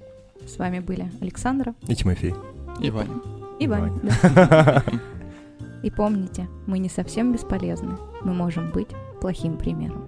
[0.47, 2.35] С вами были Александра И Тимофей.
[2.81, 3.15] И Ваня.
[3.59, 3.93] и Ваня.
[3.93, 4.01] Ваня.
[4.35, 4.85] да.
[5.83, 7.97] И помните, мы не совсем бесполезны.
[8.23, 8.89] Мы можем быть
[9.21, 10.07] плохим примером.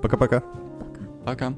[0.00, 0.40] Пока-пока.
[0.40, 1.00] Пока.
[1.24, 1.54] Пока.